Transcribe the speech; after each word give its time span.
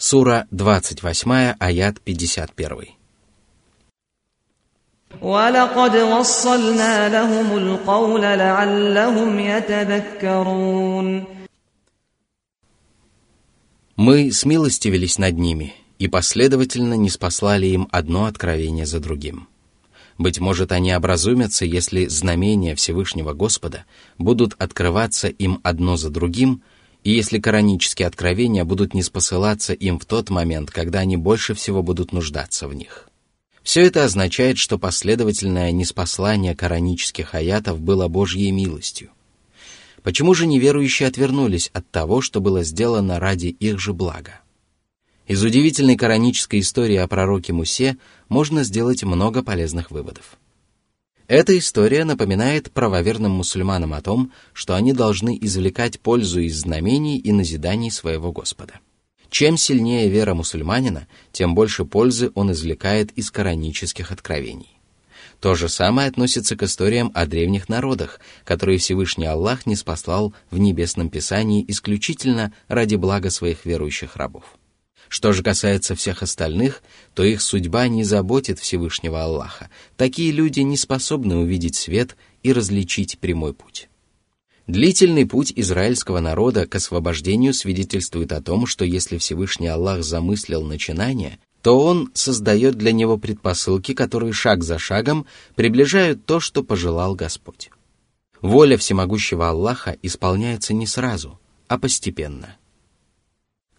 Сура 0.00 0.46
28, 0.50 1.54
аят 1.58 2.00
51. 2.04 2.96
ولقد 5.22 5.96
وصلنا 5.96 7.08
لهم 7.08 7.56
القول 7.56 8.22
لعلهم 8.22 9.38
يتذكرون 9.40 11.24
Мы 13.98 14.30
смилостивились 14.30 15.16
над 15.18 15.38
ними 15.38 15.72
и 15.98 16.06
последовательно 16.06 16.94
не 16.94 17.08
спаслали 17.08 17.66
им 17.66 17.88
одно 17.90 18.26
откровение 18.26 18.84
за 18.84 19.00
другим. 19.00 19.48
Быть 20.18 20.38
может, 20.38 20.70
они 20.70 20.92
образумятся, 20.92 21.64
если 21.64 22.06
знамения 22.06 22.74
Всевышнего 22.74 23.32
Господа 23.32 23.86
будут 24.18 24.54
открываться 24.58 25.28
им 25.28 25.60
одно 25.62 25.96
за 25.96 26.10
другим, 26.10 26.62
и 27.03 27.11
если 27.11 27.39
коранические 27.39 28.07
откровения 28.07 28.63
будут 28.63 28.93
не 28.93 29.03
спосылаться 29.03 29.73
им 29.73 29.99
в 29.99 30.05
тот 30.05 30.29
момент, 30.29 30.71
когда 30.71 30.99
они 30.99 31.17
больше 31.17 31.53
всего 31.53 31.81
будут 31.81 32.11
нуждаться 32.11 32.67
в 32.67 32.73
них. 32.73 33.07
Все 33.63 33.81
это 33.81 34.03
означает, 34.03 34.57
что 34.57 34.77
последовательное 34.77 35.71
неспослание 35.71 36.55
коранических 36.55 37.35
аятов 37.35 37.79
было 37.79 38.07
Божьей 38.07 38.51
милостью. 38.51 39.11
Почему 40.03 40.33
же 40.33 40.47
неверующие 40.47 41.07
отвернулись 41.07 41.69
от 41.73 41.89
того, 41.91 42.21
что 42.21 42.41
было 42.41 42.63
сделано 42.63 43.19
ради 43.19 43.47
их 43.47 43.79
же 43.79 43.93
блага? 43.93 44.41
Из 45.27 45.43
удивительной 45.43 45.95
коранической 45.95 46.59
истории 46.59 46.95
о 46.97 47.07
пророке 47.07 47.53
Мусе 47.53 47.97
можно 48.27 48.63
сделать 48.63 49.03
много 49.03 49.43
полезных 49.43 49.91
выводов. 49.91 50.37
Эта 51.31 51.57
история 51.57 52.03
напоминает 52.03 52.73
правоверным 52.73 53.31
мусульманам 53.31 53.93
о 53.93 54.01
том, 54.01 54.33
что 54.51 54.75
они 54.75 54.91
должны 54.91 55.37
извлекать 55.39 56.01
пользу 56.01 56.41
из 56.41 56.59
знамений 56.59 57.17
и 57.19 57.31
назиданий 57.31 57.89
своего 57.89 58.33
Господа. 58.33 58.81
Чем 59.29 59.55
сильнее 59.55 60.09
вера 60.09 60.33
мусульманина, 60.33 61.07
тем 61.31 61.55
больше 61.55 61.85
пользы 61.85 62.31
он 62.35 62.51
извлекает 62.51 63.13
из 63.13 63.31
коранических 63.31 64.11
откровений. 64.11 64.77
То 65.39 65.55
же 65.55 65.69
самое 65.69 66.09
относится 66.09 66.57
к 66.57 66.63
историям 66.63 67.13
о 67.15 67.25
древних 67.25 67.69
народах, 67.69 68.19
которые 68.43 68.79
Всевышний 68.79 69.23
Аллах 69.23 69.65
не 69.65 69.77
спаслал 69.77 70.33
в 70.49 70.57
Небесном 70.57 71.09
Писании 71.09 71.63
исключительно 71.65 72.51
ради 72.67 72.95
блага 72.95 73.29
своих 73.29 73.63
верующих 73.63 74.17
рабов. 74.17 74.43
Что 75.11 75.33
же 75.33 75.43
касается 75.43 75.93
всех 75.93 76.23
остальных, 76.23 76.81
то 77.13 77.21
их 77.21 77.41
судьба 77.41 77.89
не 77.89 78.05
заботит 78.05 78.59
Всевышнего 78.59 79.21
Аллаха. 79.21 79.69
Такие 79.97 80.31
люди 80.31 80.61
не 80.61 80.77
способны 80.77 81.35
увидеть 81.35 81.75
свет 81.75 82.15
и 82.43 82.53
различить 82.53 83.19
прямой 83.19 83.53
путь. 83.53 83.89
Длительный 84.67 85.25
путь 85.25 85.51
израильского 85.53 86.21
народа 86.21 86.65
к 86.65 86.75
освобождению 86.75 87.53
свидетельствует 87.53 88.31
о 88.31 88.41
том, 88.41 88.65
что 88.65 88.85
если 88.85 89.17
Всевышний 89.17 89.67
Аллах 89.67 90.01
замыслил 90.01 90.63
начинание, 90.63 91.39
то 91.61 91.77
Он 91.77 92.09
создает 92.13 92.75
для 92.75 92.93
него 92.93 93.17
предпосылки, 93.17 93.93
которые 93.93 94.31
шаг 94.31 94.63
за 94.63 94.79
шагом 94.79 95.25
приближают 95.55 96.25
то, 96.25 96.39
что 96.39 96.63
пожелал 96.63 97.15
Господь. 97.15 97.69
Воля 98.39 98.77
всемогущего 98.77 99.49
Аллаха 99.49 99.97
исполняется 100.01 100.73
не 100.73 100.87
сразу, 100.87 101.37
а 101.67 101.77
постепенно. 101.77 102.55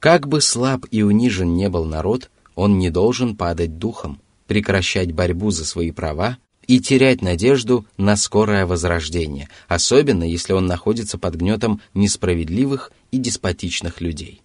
Как 0.02 0.26
бы 0.26 0.40
слаб 0.40 0.84
и 0.90 1.04
унижен 1.04 1.54
не 1.54 1.68
был 1.68 1.84
народ, 1.84 2.28
он 2.56 2.76
не 2.76 2.90
должен 2.90 3.36
падать 3.36 3.78
духом, 3.78 4.20
прекращать 4.48 5.12
борьбу 5.12 5.52
за 5.52 5.64
свои 5.64 5.92
права 5.92 6.38
и 6.66 6.80
терять 6.80 7.22
надежду 7.22 7.86
на 7.98 8.16
скорое 8.16 8.66
возрождение, 8.66 9.48
особенно 9.68 10.24
если 10.24 10.54
он 10.54 10.66
находится 10.66 11.18
под 11.18 11.36
гнетом 11.36 11.80
несправедливых 11.94 12.90
и 13.12 13.18
деспотичных 13.18 14.00
людей. 14.00 14.42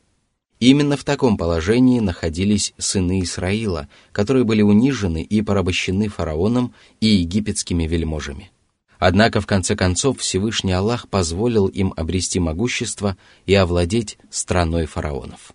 Именно 0.60 0.96
в 0.96 1.04
таком 1.04 1.38
положении 1.38 2.02
находились 2.02 2.76
сыны 2.78 3.22
Исраила, 3.24 3.88
которые 4.12 4.44
были 4.44 4.62
унижены 4.62 5.24
и 5.24 5.42
порабощены 5.42 6.08
фараоном 6.08 6.76
и 7.02 7.08
египетскими 7.08 7.88
вельможами. 7.88 8.52
Однако 9.00 9.42
в 9.42 9.46
конце 9.46 9.76
концов 9.76 10.20
Всевышний 10.20 10.72
Аллах 10.72 11.08
позволил 11.08 11.68
им 11.68 11.94
обрести 11.96 12.40
могущество 12.40 13.18
и 13.46 13.54
овладеть 13.54 14.18
страной 14.30 14.86
фараонов. 14.86 15.54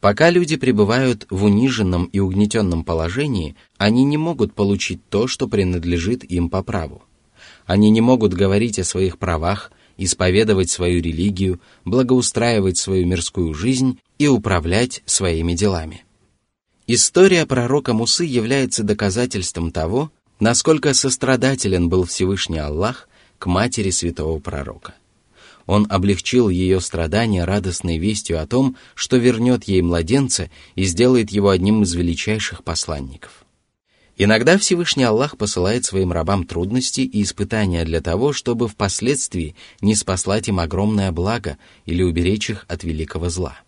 Пока 0.00 0.30
люди 0.30 0.56
пребывают 0.56 1.26
в 1.30 1.44
униженном 1.44 2.04
и 2.04 2.20
угнетенном 2.20 2.84
положении, 2.84 3.56
они 3.76 4.04
не 4.04 4.16
могут 4.16 4.54
получить 4.54 5.00
то, 5.08 5.26
что 5.26 5.48
принадлежит 5.48 6.22
им 6.22 6.48
по 6.48 6.62
праву. 6.62 7.02
Они 7.64 7.90
не 7.90 8.00
могут 8.00 8.32
говорить 8.32 8.78
о 8.78 8.84
своих 8.84 9.18
правах, 9.18 9.72
исповедовать 9.96 10.70
свою 10.70 11.02
религию, 11.02 11.60
благоустраивать 11.84 12.76
свою 12.76 13.06
мирскую 13.06 13.54
жизнь 13.54 13.98
и 14.18 14.28
управлять 14.28 15.02
своими 15.06 15.54
делами. 15.54 16.04
История 16.86 17.46
пророка 17.46 17.94
Мусы 17.94 18.24
является 18.24 18.84
доказательством 18.84 19.72
того, 19.72 20.12
насколько 20.40 20.94
сострадателен 20.94 21.88
был 21.88 22.04
Всевышний 22.04 22.58
Аллах 22.58 23.08
к 23.38 23.46
матери 23.46 23.90
святого 23.90 24.38
пророка– 24.38 24.94
он 25.66 25.86
облегчил 25.90 26.48
ее 26.48 26.80
страдания 26.80 27.44
радостной 27.44 27.98
вестью 27.98 28.40
о 28.40 28.46
том, 28.46 28.76
что 28.94 29.16
вернет 29.16 29.64
ей 29.64 29.82
младенца 29.82 30.48
и 30.76 30.84
сделает 30.84 31.30
его 31.30 31.50
одним 31.50 31.82
из 31.82 31.94
величайших 31.94 32.62
посланников. 32.62 33.44
Иногда 34.18 34.56
Всевышний 34.56 35.04
Аллах 35.04 35.36
посылает 35.36 35.84
своим 35.84 36.10
рабам 36.10 36.46
трудности 36.46 37.02
и 37.02 37.22
испытания 37.22 37.84
для 37.84 38.00
того, 38.00 38.32
чтобы 38.32 38.66
впоследствии 38.66 39.56
не 39.82 39.94
спаслать 39.94 40.48
им 40.48 40.58
огромное 40.58 41.12
благо 41.12 41.58
или 41.84 42.02
уберечь 42.02 42.48
их 42.48 42.64
от 42.68 42.82
великого 42.82 43.28
зла. 43.28 43.58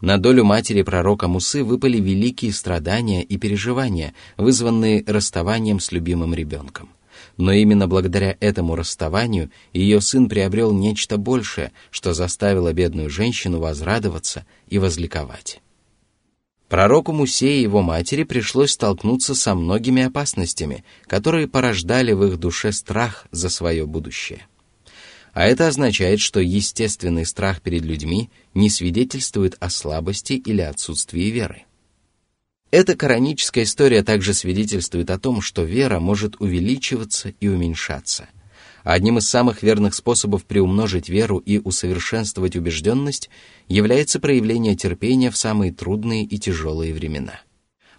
На 0.00 0.18
долю 0.18 0.44
матери 0.44 0.82
пророка 0.82 1.28
Мусы 1.28 1.64
выпали 1.64 1.98
великие 1.98 2.52
страдания 2.52 3.22
и 3.22 3.38
переживания, 3.38 4.14
вызванные 4.36 5.02
расставанием 5.06 5.80
с 5.80 5.92
любимым 5.92 6.34
ребенком 6.34 6.90
но 7.36 7.52
именно 7.52 7.86
благодаря 7.86 8.36
этому 8.40 8.76
расставанию 8.76 9.50
ее 9.72 10.00
сын 10.00 10.28
приобрел 10.28 10.72
нечто 10.72 11.18
большее, 11.18 11.72
что 11.90 12.14
заставило 12.14 12.72
бедную 12.72 13.10
женщину 13.10 13.58
возрадоваться 13.58 14.46
и 14.68 14.78
возликовать. 14.78 15.60
Пророку 16.68 17.12
Мусе 17.12 17.58
и 17.58 17.62
его 17.62 17.80
матери 17.80 18.24
пришлось 18.24 18.72
столкнуться 18.72 19.34
со 19.34 19.54
многими 19.54 20.02
опасностями, 20.02 20.84
которые 21.06 21.46
порождали 21.46 22.12
в 22.12 22.24
их 22.24 22.38
душе 22.38 22.72
страх 22.72 23.26
за 23.30 23.50
свое 23.50 23.86
будущее. 23.86 24.46
А 25.32 25.44
это 25.44 25.68
означает, 25.68 26.18
что 26.20 26.40
естественный 26.40 27.26
страх 27.26 27.60
перед 27.60 27.82
людьми 27.82 28.30
не 28.56 28.70
свидетельствует 28.70 29.56
о 29.60 29.68
слабости 29.68 30.32
или 30.32 30.62
отсутствии 30.62 31.24
веры. 31.30 31.64
Эта 32.70 32.96
кораническая 32.96 33.62
история 33.62 34.02
также 34.02 34.34
свидетельствует 34.34 35.10
о 35.10 35.18
том, 35.18 35.40
что 35.40 35.62
вера 35.62 36.00
может 36.00 36.40
увеличиваться 36.40 37.34
и 37.38 37.48
уменьшаться. 37.48 38.28
одним 38.82 39.18
из 39.18 39.28
самых 39.28 39.62
верных 39.62 39.94
способов 39.94 40.44
приумножить 40.44 41.08
веру 41.08 41.38
и 41.38 41.58
усовершенствовать 41.58 42.56
убежденность 42.56 43.30
является 43.68 44.20
проявление 44.20 44.74
терпения 44.74 45.30
в 45.30 45.36
самые 45.36 45.72
трудные 45.72 46.24
и 46.24 46.38
тяжелые 46.38 46.94
времена. 46.94 47.40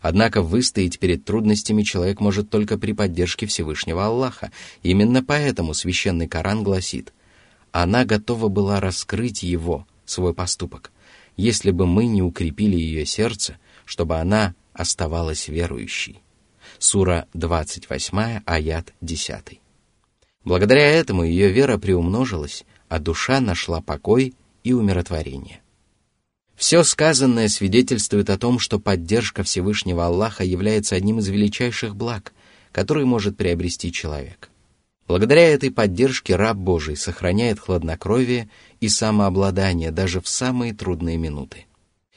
Однако 0.01 0.41
выстоять 0.41 0.97
перед 1.00 1.25
трудностями 1.25 1.84
человек 1.84 2.19
может 2.19 2.50
только 2.50 2.78
при 2.78 2.94
поддержке 2.94 3.45
Всевышнего 3.45 4.06
Аллаха. 4.06 4.51
Именно 4.81 5.24
поэтому 5.24 5.74
священный 5.74 6.28
Коран 6.28 6.63
гласит, 6.63 7.13
«Она 7.72 8.06
готова 8.06 8.47
была 8.47 8.79
раскрыть 8.79 9.44
его, 9.44 9.85
свой 10.09 10.34
поступок, 10.34 10.91
если 11.35 11.72
бы 11.72 11.85
мы 11.85 12.07
не 12.07 12.22
укрепили 12.22 12.75
ее 12.75 13.06
сердце, 13.06 13.57
чтобы 13.85 14.18
она 14.18 14.56
оставалась 14.73 15.47
верующей. 15.47 16.22
Сура 16.79 17.28
28, 17.34 18.41
аят 18.45 18.94
10. 19.01 19.62
Благодаря 20.44 20.85
этому 20.91 21.23
ее 21.23 21.51
вера 21.51 21.78
приумножилась, 21.78 22.66
а 22.90 23.00
душа 23.00 23.40
нашла 23.40 23.81
покой 23.81 24.34
и 24.63 24.73
умиротворение. 24.73 25.62
Все 26.56 26.84
сказанное 26.84 27.50
свидетельствует 27.50 28.30
о 28.30 28.38
том, 28.38 28.57
что 28.57 28.80
поддержка 28.80 29.44
Всевышнего 29.44 30.06
Аллаха 30.06 30.44
является 30.44 30.95
одним 30.95 31.19
из 31.19 31.27
величайших 31.27 31.95
благ, 31.95 32.33
который 32.71 33.06
может 33.06 33.38
приобрести 33.38 33.92
человек. 33.92 34.50
Благодаря 35.07 35.48
этой 35.48 35.71
поддержке 35.71 36.36
раб 36.36 36.57
Божий 36.57 36.98
сохраняет 36.98 37.59
хладнокровие 37.59 38.50
и 38.81 38.89
самообладание 38.89 39.92
даже 39.92 40.19
в 40.19 40.27
самые 40.27 40.74
трудные 40.74 41.18
минуты. 41.18 41.65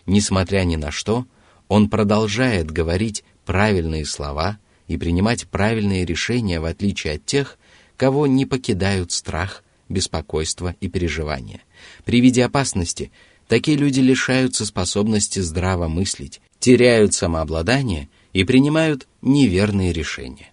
Несмотря 0.06 0.64
ни 0.64 0.76
на 0.76 0.90
что, 0.90 1.24
он 1.68 1.88
продолжает 1.88 2.70
говорить 2.70 3.22
правильные 3.44 4.04
слова 4.04 4.58
и 4.88 4.96
принимать 4.96 5.46
правильные 5.46 6.04
решения 6.04 6.58
в 6.58 6.64
отличие 6.64 7.14
от 7.14 7.24
тех, 7.24 7.58
кого 7.96 8.26
не 8.26 8.44
покидают 8.44 9.12
страх, 9.12 9.62
беспокойство 9.88 10.74
и 10.80 10.88
переживания. 10.88 11.60
При 12.04 12.20
виде 12.20 12.44
опасности 12.44 13.12
такие 13.46 13.76
люди 13.76 14.00
лишаются 14.00 14.66
способности 14.66 15.38
здраво 15.38 15.86
мыслить, 15.86 16.40
теряют 16.58 17.14
самообладание 17.14 18.08
и 18.32 18.42
принимают 18.42 19.06
неверные 19.22 19.92
решения. 19.92 20.50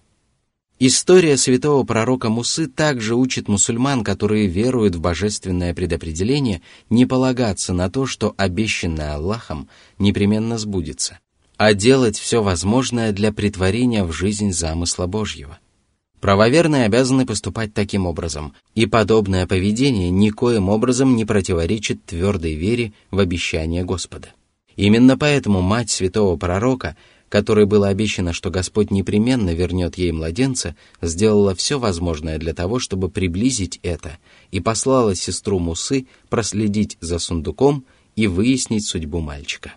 История 0.80 1.36
святого 1.36 1.82
пророка 1.82 2.28
Мусы 2.28 2.68
также 2.68 3.16
учит 3.16 3.48
мусульман, 3.48 4.04
которые 4.04 4.46
веруют 4.46 4.94
в 4.94 5.00
божественное 5.00 5.74
предопределение, 5.74 6.62
не 6.88 7.04
полагаться 7.04 7.72
на 7.72 7.90
то, 7.90 8.06
что 8.06 8.32
обещанное 8.36 9.14
Аллахом 9.14 9.68
непременно 9.98 10.56
сбудется, 10.56 11.18
а 11.56 11.74
делать 11.74 12.16
все 12.16 12.44
возможное 12.44 13.10
для 13.10 13.32
притворения 13.32 14.04
в 14.04 14.12
жизнь 14.12 14.52
замысла 14.52 15.06
Божьего. 15.06 15.58
Правоверные 16.20 16.84
обязаны 16.84 17.26
поступать 17.26 17.74
таким 17.74 18.06
образом, 18.06 18.52
и 18.76 18.86
подобное 18.86 19.48
поведение 19.48 20.10
никоим 20.10 20.68
образом 20.68 21.16
не 21.16 21.24
противоречит 21.24 22.04
твердой 22.04 22.54
вере 22.54 22.92
в 23.10 23.18
обещание 23.18 23.82
Господа. 23.82 24.28
Именно 24.76 25.18
поэтому 25.18 25.60
мать 25.60 25.90
святого 25.90 26.36
пророка– 26.36 26.96
которой 27.28 27.66
было 27.66 27.88
обещано, 27.88 28.32
что 28.32 28.50
Господь 28.50 28.90
непременно 28.90 29.54
вернет 29.54 29.98
ей 29.98 30.12
младенца, 30.12 30.76
сделала 31.02 31.54
все 31.54 31.78
возможное 31.78 32.38
для 32.38 32.54
того, 32.54 32.78
чтобы 32.78 33.08
приблизить 33.08 33.80
это, 33.82 34.18
и 34.50 34.60
послала 34.60 35.14
сестру 35.14 35.58
Мусы 35.58 36.06
проследить 36.28 36.96
за 37.00 37.18
сундуком 37.18 37.84
и 38.16 38.26
выяснить 38.26 38.86
судьбу 38.86 39.20
мальчика. 39.20 39.74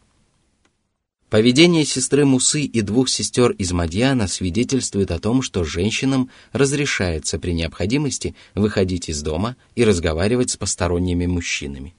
Поведение 1.30 1.86
сестры 1.86 2.26
Мусы 2.26 2.64
и 2.64 2.82
двух 2.82 3.08
сестер 3.08 3.52
из 3.52 3.72
Мадьяна 3.72 4.28
свидетельствует 4.28 5.12
о 5.12 5.20
том, 5.20 5.42
что 5.42 5.64
женщинам 5.64 6.30
разрешается 6.52 7.40
при 7.40 7.54
необходимости 7.54 8.36
выходить 8.54 9.08
из 9.08 9.22
дома 9.22 9.56
и 9.76 9.86
разговаривать 9.86 10.50
с 10.50 10.58
посторонними 10.58 11.28
мужчинами. 11.28 11.96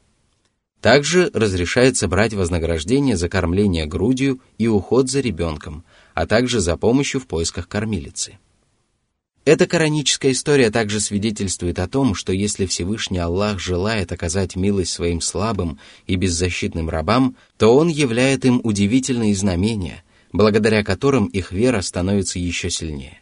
Также 0.83 1.31
разрешается 1.33 2.09
брать 2.09 2.35
вознаграждение 2.35 3.17
за 3.17 3.29
кормление 3.29 3.87
грудью 3.87 4.41
и 4.59 4.67
уход 4.67 5.09
за 5.09 5.21
ребенком, 5.21 5.85
а 6.13 6.27
также 6.27 6.59
за 6.59 6.77
помощью 6.77 7.21
в 7.21 7.29
поисках 7.29 7.69
кормилицы. 7.69 8.41
Эта 9.45 9.69
кораническая 9.69 10.33
история 10.33 10.71
также 10.71 10.99
свидетельствует 10.99 11.79
о 11.79 11.87
том, 11.87 12.17
что 12.17 12.33
если 12.33 12.67
Всевышний 12.67 13.19
Аллах 13.19 13.61
желает 13.61 14.11
оказать 14.11 14.57
милость 14.57 14.93
своим 14.93 15.21
слабым 15.21 15.79
и 16.09 16.17
беззащитным 16.17 16.91
рабам, 16.91 17.37
то 17.59 17.77
Он 17.77 17.87
являет 17.87 18.45
им 18.45 18.61
удивительные 18.65 19.37
знамения, 19.37 20.03
благодаря 20.33 20.83
которым 20.83 21.27
их 21.27 21.53
вера 21.53 21.81
становится 21.81 22.41
еще 22.41 22.71
сильнее. 22.71 23.21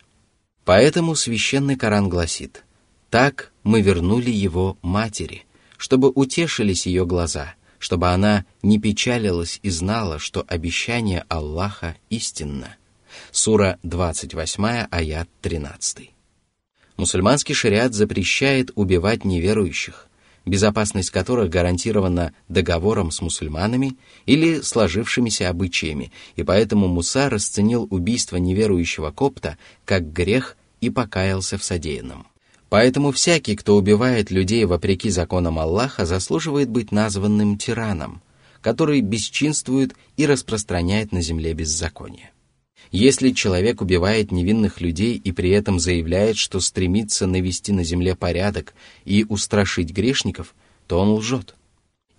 Поэтому 0.65 1.15
священный 1.15 1.77
Коран 1.77 2.09
гласит 2.09 2.65
«Так 3.11 3.53
мы 3.65 3.83
вернули 3.83 4.31
его 4.31 4.79
матери», 4.81 5.45
чтобы 5.81 6.11
утешились 6.15 6.85
ее 6.85 7.07
глаза, 7.07 7.55
чтобы 7.79 8.11
она 8.11 8.45
не 8.63 8.79
печалилась 8.79 9.59
и 9.63 9.71
знала, 9.71 10.19
что 10.19 10.45
обещание 10.47 11.25
Аллаха 11.31 11.97
истинно. 12.11 12.77
Сура 13.33 13.79
28, 13.83 14.89
аят 14.91 15.29
13. 15.41 16.11
Мусульманский 16.99 17.55
шариат 17.55 17.95
запрещает 17.95 18.71
убивать 18.75 19.25
неверующих, 19.25 20.09
безопасность 20.45 21.09
которых 21.09 21.49
гарантирована 21.49 22.35
договором 22.51 23.11
с 23.11 23.23
мусульманами 23.23 23.97
или 24.27 24.61
сложившимися 24.61 25.49
обычаями, 25.49 26.13
и 26.37 26.43
поэтому 26.43 26.89
Муса 26.89 27.31
расценил 27.31 27.89
убийство 27.89 28.37
неверующего 28.37 29.13
копта 29.13 29.57
как 29.87 30.13
грех 30.13 30.59
и 30.83 30.91
покаялся 30.91 31.57
в 31.57 31.65
содеянном. 31.65 32.27
Поэтому 32.71 33.11
всякий, 33.11 33.57
кто 33.57 33.77
убивает 33.77 34.31
людей 34.31 34.65
вопреки 34.65 35.11
законам 35.11 35.59
Аллаха, 35.59 36.07
заслуживает 36.07 36.71
быть 36.71 36.93
названным 36.93 37.59
тираном, 37.59 38.23
который 38.63 39.01
бесчинствует 39.01 39.95
и 40.17 40.25
распространяет 40.25 41.11
на 41.11 41.21
земле 41.21 41.53
беззаконие. 41.53 42.31
Если 42.93 43.31
человек 43.31 43.83
убивает 43.83 44.31
невинных 44.31 44.81
людей 44.81 45.17
и 45.17 45.33
при 45.33 45.51
этом 45.51 45.81
заявляет, 45.81 46.37
что 46.37 46.61
стремится 46.61 47.27
навести 47.27 47.73
на 47.73 47.83
земле 47.83 48.15
порядок 48.15 48.75
и 49.05 49.27
устрашить 49.29 49.91
грешников, 49.91 50.55
то 50.87 51.01
он 51.01 51.11
лжет. 51.11 51.57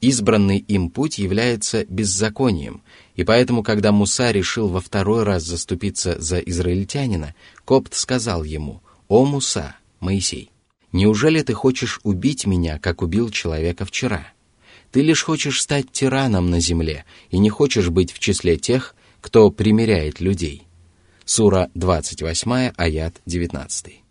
Избранный 0.02 0.58
им 0.58 0.90
путь 0.90 1.18
является 1.18 1.86
беззаконием, 1.86 2.82
и 3.16 3.24
поэтому, 3.24 3.64
когда 3.64 3.92
Муса 3.94 4.32
решил 4.32 4.68
во 4.68 4.82
второй 4.82 5.24
раз 5.24 5.44
заступиться 5.44 6.20
за 6.20 6.40
израильтянина, 6.40 7.36
Копт 7.64 7.94
сказал 7.94 8.44
ему 8.44 8.82
«О 9.08 9.26
Муса, 9.26 9.76
Моисей, 10.02 10.50
неужели 10.92 11.42
ты 11.42 11.54
хочешь 11.54 12.02
убить 12.04 12.46
меня, 12.46 12.80
как 12.80 13.02
убил 13.02 13.30
человека 13.30 13.86
вчера? 13.86 14.28
Ты 14.92 15.02
лишь 15.02 15.24
хочешь 15.24 15.62
стать 15.62 15.92
тираном 15.92 16.50
на 16.50 16.60
земле 16.60 17.06
и 17.30 17.38
не 17.38 17.50
хочешь 17.50 17.90
быть 17.90 18.12
в 18.12 18.20
числе 18.20 18.58
тех, 18.58 18.96
кто 19.22 19.50
примиряет 19.52 20.20
людей. 20.20 20.64
Сура 21.24 21.70
28, 21.76 22.74
аят 22.76 23.22
19. 23.26 24.02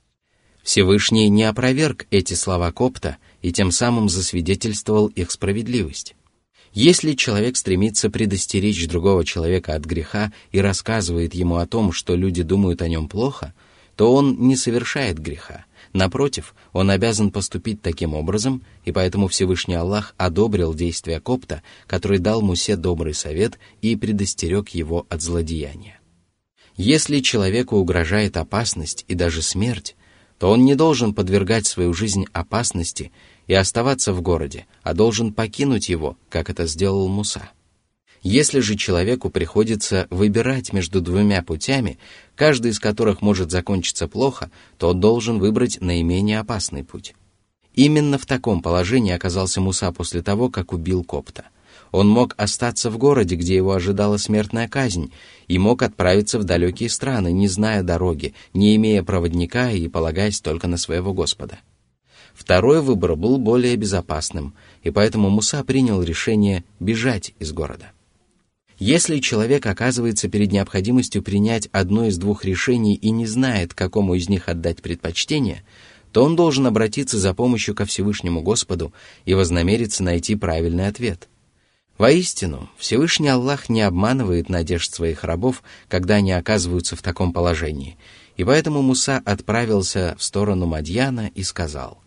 Всевышний 0.62 1.28
не 1.28 1.42
опроверг 1.42 2.06
эти 2.10 2.34
слова 2.34 2.70
Копта 2.70 3.16
и 3.42 3.52
тем 3.52 3.72
самым 3.72 4.08
засвидетельствовал 4.08 5.08
их 5.08 5.30
справедливость. 5.32 6.14
Если 6.72 7.14
человек 7.14 7.56
стремится 7.56 8.10
предостеречь 8.10 8.86
другого 8.86 9.24
человека 9.24 9.74
от 9.74 9.84
греха 9.84 10.32
и 10.52 10.60
рассказывает 10.60 11.34
ему 11.34 11.56
о 11.56 11.66
том, 11.66 11.90
что 11.90 12.14
люди 12.14 12.42
думают 12.42 12.80
о 12.80 12.88
нем 12.88 13.08
плохо, 13.08 13.52
то 13.96 14.14
он 14.14 14.36
не 14.38 14.56
совершает 14.56 15.18
греха, 15.18 15.66
Напротив, 15.92 16.54
он 16.72 16.90
обязан 16.90 17.30
поступить 17.30 17.82
таким 17.82 18.14
образом, 18.14 18.62
и 18.84 18.92
поэтому 18.92 19.26
Всевышний 19.26 19.74
Аллах 19.74 20.14
одобрил 20.16 20.72
действия 20.72 21.20
Копта, 21.20 21.62
который 21.86 22.18
дал 22.18 22.42
Мусе 22.42 22.76
добрый 22.76 23.14
совет 23.14 23.58
и 23.82 23.96
предостерег 23.96 24.68
его 24.68 25.06
от 25.08 25.20
злодеяния. 25.20 25.98
Если 26.76 27.18
человеку 27.20 27.76
угрожает 27.76 28.36
опасность 28.36 29.04
и 29.08 29.14
даже 29.14 29.42
смерть, 29.42 29.96
то 30.38 30.50
он 30.50 30.64
не 30.64 30.74
должен 30.74 31.12
подвергать 31.12 31.66
свою 31.66 31.92
жизнь 31.92 32.24
опасности 32.32 33.10
и 33.48 33.54
оставаться 33.54 34.12
в 34.12 34.22
городе, 34.22 34.66
а 34.82 34.94
должен 34.94 35.34
покинуть 35.34 35.88
его, 35.88 36.16
как 36.28 36.48
это 36.48 36.66
сделал 36.66 37.08
Муса. 37.08 37.50
Если 38.22 38.60
же 38.60 38.76
человеку 38.76 39.30
приходится 39.30 40.06
выбирать 40.10 40.74
между 40.74 41.00
двумя 41.00 41.42
путями, 41.42 41.98
каждый 42.36 42.72
из 42.72 42.78
которых 42.78 43.22
может 43.22 43.50
закончиться 43.50 44.08
плохо, 44.08 44.50
то 44.76 44.90
он 44.90 45.00
должен 45.00 45.38
выбрать 45.38 45.80
наименее 45.80 46.40
опасный 46.40 46.84
путь. 46.84 47.14
Именно 47.74 48.18
в 48.18 48.26
таком 48.26 48.60
положении 48.60 49.12
оказался 49.12 49.62
Муса 49.62 49.90
после 49.92 50.20
того, 50.22 50.50
как 50.50 50.72
убил 50.72 51.02
Копта. 51.02 51.44
Он 51.92 52.08
мог 52.08 52.34
остаться 52.36 52.90
в 52.90 52.98
городе, 52.98 53.36
где 53.36 53.56
его 53.56 53.72
ожидала 53.72 54.18
смертная 54.18 54.68
казнь, 54.68 55.12
и 55.48 55.58
мог 55.58 55.82
отправиться 55.82 56.38
в 56.38 56.44
далекие 56.44 56.90
страны, 56.90 57.32
не 57.32 57.48
зная 57.48 57.82
дороги, 57.82 58.34
не 58.52 58.76
имея 58.76 59.02
проводника 59.02 59.70
и 59.70 59.88
полагаясь 59.88 60.40
только 60.40 60.68
на 60.68 60.76
своего 60.76 61.14
Господа. 61.14 61.60
Второй 62.34 62.80
выбор 62.80 63.16
был 63.16 63.38
более 63.38 63.76
безопасным, 63.76 64.54
и 64.82 64.90
поэтому 64.90 65.30
Муса 65.30 65.64
принял 65.64 66.02
решение 66.02 66.64
бежать 66.78 67.34
из 67.38 67.52
города. 67.52 67.92
Если 68.80 69.18
человек 69.18 69.66
оказывается 69.66 70.30
перед 70.30 70.52
необходимостью 70.52 71.22
принять 71.22 71.68
одно 71.70 72.06
из 72.06 72.16
двух 72.16 72.46
решений 72.46 72.94
и 72.94 73.10
не 73.10 73.26
знает, 73.26 73.74
какому 73.74 74.14
из 74.14 74.30
них 74.30 74.48
отдать 74.48 74.80
предпочтение, 74.80 75.64
то 76.12 76.24
он 76.24 76.34
должен 76.34 76.66
обратиться 76.66 77.18
за 77.18 77.34
помощью 77.34 77.74
ко 77.74 77.84
Всевышнему 77.84 78.40
Господу 78.40 78.94
и 79.26 79.34
вознамериться 79.34 80.02
найти 80.02 80.34
правильный 80.34 80.86
ответ. 80.86 81.28
Воистину, 81.98 82.70
Всевышний 82.78 83.28
Аллах 83.28 83.68
не 83.68 83.82
обманывает 83.82 84.48
надежд 84.48 84.94
своих 84.94 85.24
рабов, 85.24 85.62
когда 85.86 86.14
они 86.14 86.32
оказываются 86.32 86.96
в 86.96 87.02
таком 87.02 87.34
положении, 87.34 87.98
и 88.38 88.44
поэтому 88.44 88.80
Муса 88.80 89.20
отправился 89.22 90.16
в 90.18 90.24
сторону 90.24 90.64
Мадьяна 90.64 91.30
и 91.34 91.42
сказал, 91.42 92.02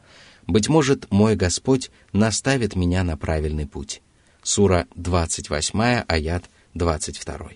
«Быть 0.48 0.70
может, 0.70 1.06
мой 1.12 1.36
Господь 1.36 1.92
наставит 2.14 2.76
меня 2.76 3.04
на 3.04 3.16
правильный 3.16 3.68
путь». 3.68 4.02
Сура 4.42 4.88
28, 4.96 6.04
аят 6.08 6.44
22. 6.74 7.52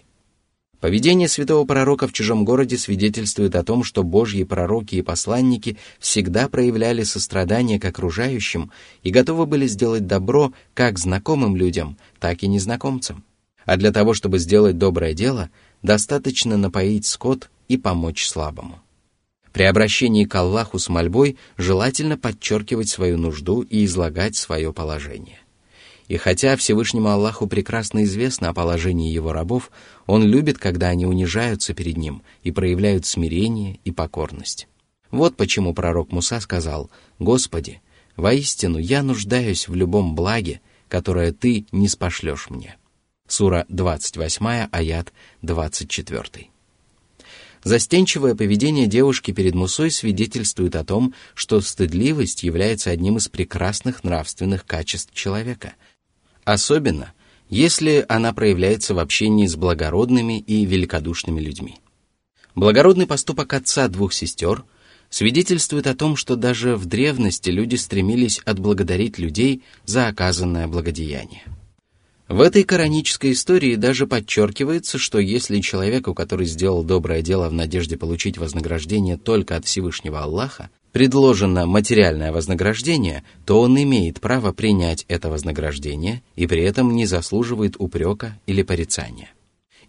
Поведение 0.80 1.28
святого 1.28 1.66
пророка 1.66 2.08
в 2.08 2.14
чужом 2.14 2.46
городе 2.46 2.78
свидетельствует 2.78 3.56
о 3.56 3.64
том, 3.64 3.84
что 3.84 4.04
божьи 4.04 4.44
пророки 4.44 4.96
и 4.96 5.02
посланники 5.02 5.78
всегда 6.00 6.48
проявляли 6.48 7.02
сострадание 7.02 7.80
к 7.80 7.86
окружающим 7.86 8.72
и 9.02 9.10
готовы 9.10 9.48
были 9.48 9.66
сделать 9.66 10.06
добро 10.06 10.54
как 10.76 11.00
знакомым 11.00 11.56
людям, 11.56 11.98
так 12.20 12.44
и 12.44 12.48
незнакомцам. 12.48 13.24
А 13.66 13.76
для 13.76 13.92
того, 13.92 14.14
чтобы 14.14 14.38
сделать 14.38 14.78
доброе 14.78 15.14
дело, 15.14 15.50
достаточно 15.82 16.56
напоить 16.56 17.08
скот 17.08 17.50
и 17.68 17.78
помочь 17.78 18.28
слабому. 18.28 18.80
При 19.52 19.64
обращении 19.64 20.26
к 20.26 20.36
Аллаху 20.36 20.78
с 20.78 20.90
мольбой 20.90 21.38
желательно 21.58 22.18
подчеркивать 22.18 22.90
свою 22.90 23.18
нужду 23.18 23.62
и 23.62 23.84
излагать 23.86 24.36
свое 24.36 24.72
положение. 24.72 25.40
И 26.08 26.16
хотя 26.18 26.56
Всевышнему 26.56 27.10
Аллаху 27.10 27.48
прекрасно 27.48 28.04
известно 28.04 28.50
о 28.50 28.54
положении 28.54 29.12
его 29.12 29.34
рабов, 29.34 29.72
он 30.06 30.24
любит, 30.24 30.58
когда 30.58 30.88
они 30.88 31.06
унижаются 31.06 31.74
перед 31.74 31.98
ним 31.98 32.24
и 32.44 32.52
проявляют 32.52 33.06
смирение 33.06 33.80
и 33.84 33.92
покорность. 33.92 34.68
Вот 35.12 35.36
почему 35.36 35.74
пророк 35.74 36.12
Муса 36.12 36.40
сказал, 36.40 36.90
«Господи, 37.20 37.82
воистину 38.16 38.78
я 38.78 39.04
нуждаюсь 39.04 39.68
в 39.68 39.76
любом 39.76 40.16
благе, 40.16 40.62
которое 40.88 41.34
Ты 41.34 41.66
не 41.72 41.88
спошлешь 41.90 42.50
мне». 42.50 42.78
Сура 43.28 43.66
28, 43.68 44.70
аят 44.72 45.12
24. 45.42 46.50
Застенчивое 47.64 48.36
поведение 48.36 48.88
девушки 48.88 49.32
перед 49.32 49.54
Мусой 49.54 49.92
свидетельствует 49.92 50.76
о 50.78 50.86
том, 50.86 51.14
что 51.34 51.60
стыдливость 51.60 52.44
является 52.44 52.92
одним 52.92 53.18
из 53.18 53.28
прекрасных 53.28 54.06
нравственных 54.06 54.66
качеств 54.66 55.14
человека. 55.14 55.74
Особенно, 56.48 57.12
если 57.50 58.06
она 58.08 58.32
проявляется 58.32 58.94
в 58.94 59.00
общении 59.00 59.48
с 59.48 59.58
благородными 59.58 60.39
и 60.39 60.63
великодушными 60.63 61.42
людьми. 61.42 61.75
Благородный 62.56 63.06
поступок 63.06 63.51
отца 63.51 63.89
двух 63.89 64.13
сестер 64.13 64.63
свидетельствует 65.10 65.88
о 65.88 65.94
том, 65.94 66.16
что 66.16 66.38
даже 66.38 66.77
в 66.77 66.86
древности 66.86 67.50
люди 67.50 67.75
стремились 67.75 68.39
отблагодарить 68.46 69.18
людей 69.18 69.62
за 69.84 70.08
оказанное 70.08 70.70
благодеяние. 70.70 71.44
В 72.30 72.39
этой 72.39 72.63
коранической 72.63 73.34
истории 73.34 73.75
даже 73.75 74.08
подчеркивается, 74.08 74.98
что 74.98 75.20
если 75.20 75.60
человеку, 75.60 76.13
который 76.13 76.46
сделал 76.46 76.82
доброе 76.82 77.22
дело 77.22 77.50
в 77.50 77.54
надежде 77.54 77.98
получить 77.98 78.38
вознаграждение 78.38 79.18
только 79.18 79.58
от 79.58 79.66
Всевышнего 79.66 80.22
Аллаха, 80.22 80.70
предложено 80.98 81.68
материальное 81.68 82.32
вознаграждение, 82.32 83.24
то 83.46 83.62
он 83.62 83.80
имеет 83.80 84.20
право 84.20 84.51
принять 84.51 85.06
это 85.08 85.30
вознаграждение 85.30 86.24
и 86.36 86.48
при 86.48 86.63
этом 86.63 86.96
не 86.96 87.06
заслуживает 87.06 87.75
упрека 87.77 88.39
или 88.48 88.63
порицания. 88.63 89.30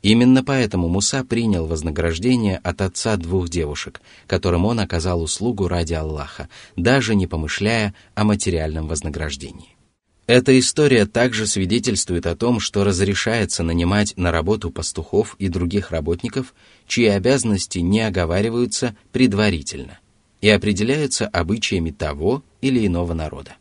Именно 0.02 0.44
поэтому 0.44 0.86
Муса 0.88 1.24
принял 1.24 1.64
вознаграждение 1.64 2.58
от 2.58 2.82
отца 2.82 3.16
двух 3.16 3.48
девушек, 3.48 4.02
которым 4.26 4.66
он 4.66 4.80
оказал 4.80 5.22
услугу 5.22 5.66
ради 5.66 5.94
Аллаха, 5.94 6.50
даже 6.76 7.14
не 7.14 7.26
помышляя 7.26 7.94
о 8.14 8.24
материальном 8.24 8.86
вознаграждении. 8.86 9.76
Эта 10.26 10.58
история 10.58 11.06
также 11.06 11.46
свидетельствует 11.46 12.26
о 12.26 12.36
том, 12.36 12.60
что 12.60 12.84
разрешается 12.84 13.62
нанимать 13.62 14.12
на 14.18 14.30
работу 14.30 14.70
пастухов 14.70 15.36
и 15.38 15.48
других 15.48 15.90
работников, 15.90 16.54
чьи 16.86 17.06
обязанности 17.06 17.78
не 17.78 18.02
оговариваются 18.02 18.94
предварительно 19.10 20.00
и 20.40 20.48
определяются 20.48 21.26
обычаями 21.26 21.90
того 21.90 22.42
или 22.60 22.86
иного 22.86 23.14
народа. 23.14 23.56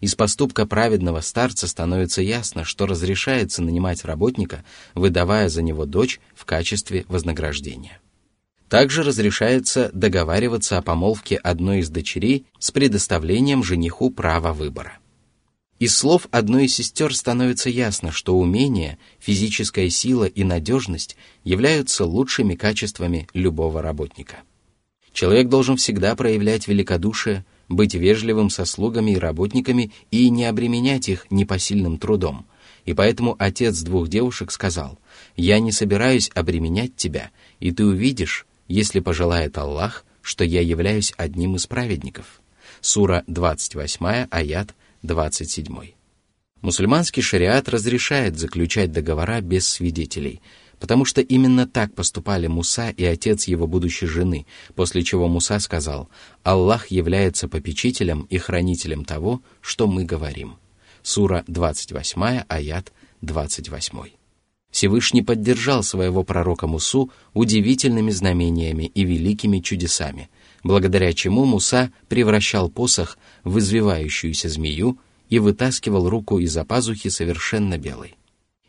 Из 0.00 0.14
поступка 0.14 0.66
праведного 0.66 1.20
старца 1.20 1.66
становится 1.66 2.20
ясно, 2.20 2.64
что 2.64 2.86
разрешается 2.86 3.62
нанимать 3.62 4.04
работника, 4.04 4.64
выдавая 4.94 5.48
за 5.48 5.62
него 5.62 5.86
дочь 5.86 6.20
в 6.34 6.44
качестве 6.44 7.06
вознаграждения. 7.08 8.00
Также 8.68 9.02
разрешается 9.02 9.90
договариваться 9.92 10.76
о 10.76 10.82
помолвке 10.82 11.36
одной 11.36 11.78
из 11.78 11.88
дочерей 11.88 12.46
с 12.58 12.70
предоставлением 12.70 13.62
жениху 13.62 14.10
права 14.10 14.52
выбора. 14.52 14.98
Из 15.78 15.96
слов 15.96 16.26
одной 16.30 16.64
из 16.64 16.74
сестер 16.74 17.14
становится 17.14 17.68
ясно, 17.68 18.10
что 18.10 18.36
умение, 18.36 18.98
физическая 19.18 19.88
сила 19.90 20.24
и 20.24 20.42
надежность 20.42 21.16
являются 21.44 22.04
лучшими 22.04 22.54
качествами 22.54 23.28
любого 23.34 23.82
работника. 23.82 24.38
Человек 25.16 25.48
должен 25.48 25.78
всегда 25.78 26.14
проявлять 26.14 26.68
великодушие, 26.68 27.46
быть 27.70 27.94
вежливым 27.94 28.50
со 28.50 28.66
слугами 28.66 29.12
и 29.12 29.18
работниками 29.18 29.90
и 30.10 30.28
не 30.28 30.44
обременять 30.44 31.08
их 31.08 31.24
непосильным 31.30 31.96
трудом. 31.96 32.44
И 32.84 32.92
поэтому 32.92 33.34
отец 33.38 33.80
двух 33.80 34.08
девушек 34.08 34.52
сказал, 34.52 34.98
«Я 35.34 35.58
не 35.58 35.72
собираюсь 35.72 36.30
обременять 36.34 36.96
тебя, 36.96 37.30
и 37.60 37.70
ты 37.70 37.86
увидишь, 37.86 38.46
если 38.68 39.00
пожелает 39.00 39.56
Аллах, 39.56 40.04
что 40.20 40.44
я 40.44 40.60
являюсь 40.60 41.14
одним 41.16 41.56
из 41.56 41.66
праведников». 41.66 42.42
Сура 42.82 43.24
28, 43.26 44.26
аят 44.30 44.74
27. 45.02 45.92
Мусульманский 46.60 47.22
шариат 47.22 47.70
разрешает 47.70 48.36
заключать 48.38 48.92
договора 48.92 49.40
без 49.40 49.66
свидетелей, 49.66 50.42
потому 50.78 51.04
что 51.04 51.20
именно 51.20 51.66
так 51.66 51.94
поступали 51.94 52.46
Муса 52.46 52.90
и 52.90 53.04
отец 53.04 53.46
его 53.46 53.66
будущей 53.66 54.06
жены, 54.06 54.46
после 54.74 55.02
чего 55.02 55.28
Муса 55.28 55.58
сказал 55.58 56.08
«Аллах 56.42 56.88
является 56.88 57.48
попечителем 57.48 58.26
и 58.30 58.38
хранителем 58.38 59.04
того, 59.04 59.42
что 59.60 59.86
мы 59.86 60.04
говорим». 60.04 60.56
Сура 61.02 61.44
28, 61.46 62.44
аят 62.48 62.92
28. 63.22 64.16
Всевышний 64.70 65.22
поддержал 65.22 65.82
своего 65.82 66.22
пророка 66.22 66.66
Мусу 66.66 67.10
удивительными 67.32 68.10
знамениями 68.10 68.90
и 68.94 69.04
великими 69.04 69.60
чудесами, 69.60 70.28
благодаря 70.62 71.12
чему 71.12 71.44
Муса 71.44 71.92
превращал 72.08 72.68
посох 72.68 73.16
в 73.44 73.58
извивающуюся 73.58 74.48
змею 74.48 74.98
и 75.30 75.38
вытаскивал 75.38 76.08
руку 76.08 76.38
из-за 76.40 76.64
пазухи 76.64 77.08
совершенно 77.08 77.78
белой. 77.78 78.16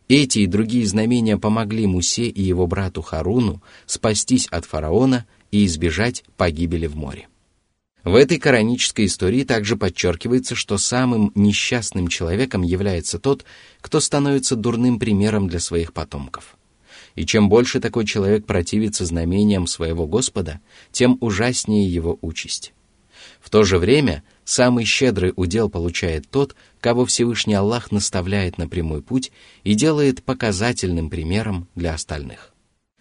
Эти 0.08 0.40
и 0.40 0.48
другие 0.48 0.86
знамения 0.88 1.38
помогли 1.38 1.86
Мусе 1.86 2.28
и 2.28 2.42
его 2.42 2.66
брату 2.66 3.02
Харуну 3.02 3.62
спастись 3.86 4.48
от 4.48 4.66
фараона 4.66 5.26
и 5.52 5.66
избежать 5.66 6.24
погибели 6.38 6.88
в 6.88 6.96
море. 6.96 7.28
В 8.06 8.16
этой 8.16 8.40
коранической 8.40 9.06
истории 9.06 9.44
также 9.44 9.76
подчеркивается, 9.76 10.56
что 10.56 10.78
самым 10.78 11.34
несчастным 11.36 12.08
человеком 12.08 12.62
является 12.62 13.20
тот, 13.20 13.44
кто 13.82 14.00
становится 14.00 14.56
дурным 14.56 14.98
примером 14.98 15.50
для 15.50 15.60
своих 15.60 15.92
потомков. 15.92 16.58
И 17.16 17.26
чем 17.26 17.50
больше 17.50 17.82
такой 17.82 18.06
человек 18.06 18.46
противится 18.46 19.04
знамениям 19.04 19.68
своего 19.68 20.08
Господа, 20.08 20.62
тем 20.94 21.18
ужаснее 21.20 21.92
его 21.92 22.18
участь. 22.22 22.74
В 23.42 23.50
то 23.50 23.64
же 23.64 23.78
время 23.78 24.24
самый 24.48 24.86
щедрый 24.86 25.34
удел 25.36 25.70
получает 25.70 26.30
тот, 26.30 26.56
кого 26.80 27.06
Всевышний 27.06 27.54
Аллах 27.54 27.92
наставляет 27.92 28.58
на 28.58 28.70
прямой 28.70 29.02
путь 29.02 29.32
и 29.64 29.74
делает 29.74 30.24
показательным 30.24 31.10
примером 31.10 31.68
для 31.76 31.94
остальных. 31.94 32.54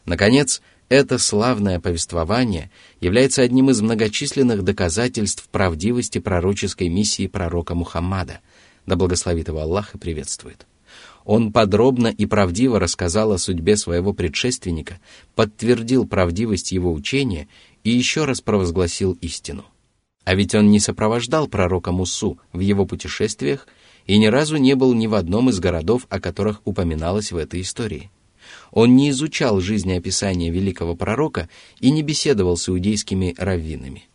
Наконец, 0.04 0.60
это 0.88 1.18
славное 1.18 1.78
повествование 1.78 2.70
является 3.00 3.42
одним 3.42 3.70
из 3.70 3.80
многочисленных 3.80 4.64
доказательств 4.64 5.48
правдивости 5.48 6.18
пророческой 6.18 6.88
миссии 6.88 7.28
пророка 7.28 7.76
Мухаммада, 7.76 8.40
да 8.84 8.96
благословит 8.96 9.46
его 9.46 9.60
Аллах 9.60 9.94
и 9.94 9.98
приветствует. 9.98 10.66
Он 11.24 11.52
подробно 11.52 12.08
и 12.08 12.26
правдиво 12.26 12.80
рассказал 12.80 13.32
о 13.32 13.38
судьбе 13.38 13.76
своего 13.76 14.12
предшественника, 14.12 14.98
подтвердил 15.36 16.06
правдивость 16.08 16.72
его 16.72 16.92
учения 16.92 17.46
и 17.84 17.90
еще 17.90 18.24
раз 18.24 18.40
провозгласил 18.40 19.12
истину. 19.20 19.64
А 20.26 20.34
ведь 20.34 20.56
он 20.56 20.72
не 20.72 20.80
сопровождал 20.80 21.46
пророка 21.46 21.92
Мусу 21.92 22.38
в 22.52 22.58
его 22.58 22.84
путешествиях 22.84 23.68
и 24.06 24.18
ни 24.18 24.26
разу 24.26 24.56
не 24.56 24.74
был 24.74 24.92
ни 24.92 25.06
в 25.06 25.14
одном 25.14 25.50
из 25.50 25.60
городов, 25.60 26.06
о 26.10 26.18
которых 26.18 26.60
упоминалось 26.64 27.30
в 27.30 27.36
этой 27.36 27.60
истории. 27.60 28.10
Он 28.72 28.96
не 28.96 29.10
изучал 29.10 29.60
жизнеописание 29.60 30.50
великого 30.50 30.96
пророка 30.96 31.48
и 31.80 31.92
не 31.92 32.02
беседовал 32.02 32.56
с 32.56 32.68
иудейскими 32.68 33.36
раввинами. 33.38 34.08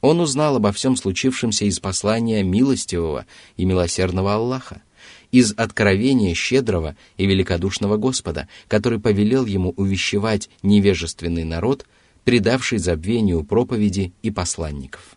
Он 0.00 0.20
узнал 0.20 0.56
обо 0.56 0.72
всем 0.72 0.96
случившемся 0.96 1.66
из 1.66 1.78
послания 1.78 2.42
милостивого 2.42 3.26
и 3.58 3.66
милосердного 3.66 4.34
Аллаха– 4.34 4.82
из 5.30 5.52
откровения 5.56 6.32
щедрого 6.32 6.96
и 7.16 7.26
великодушного 7.26 7.96
Господа, 7.96 8.48
который 8.68 9.00
повелел 9.00 9.44
ему 9.46 9.74
увещевать 9.76 10.48
невежественный 10.62 11.42
народ, 11.42 11.86
предавший 12.22 12.78
забвению 12.78 13.42
проповеди 13.42 14.12
и 14.22 14.30
посланников. 14.30 15.13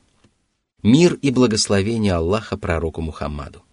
Мир 0.83 1.15
и 1.23 1.31
благословение 1.31 2.13
Аллаха 2.13 2.55
пророку 2.55 3.01
Мухаммаду. 3.01 3.63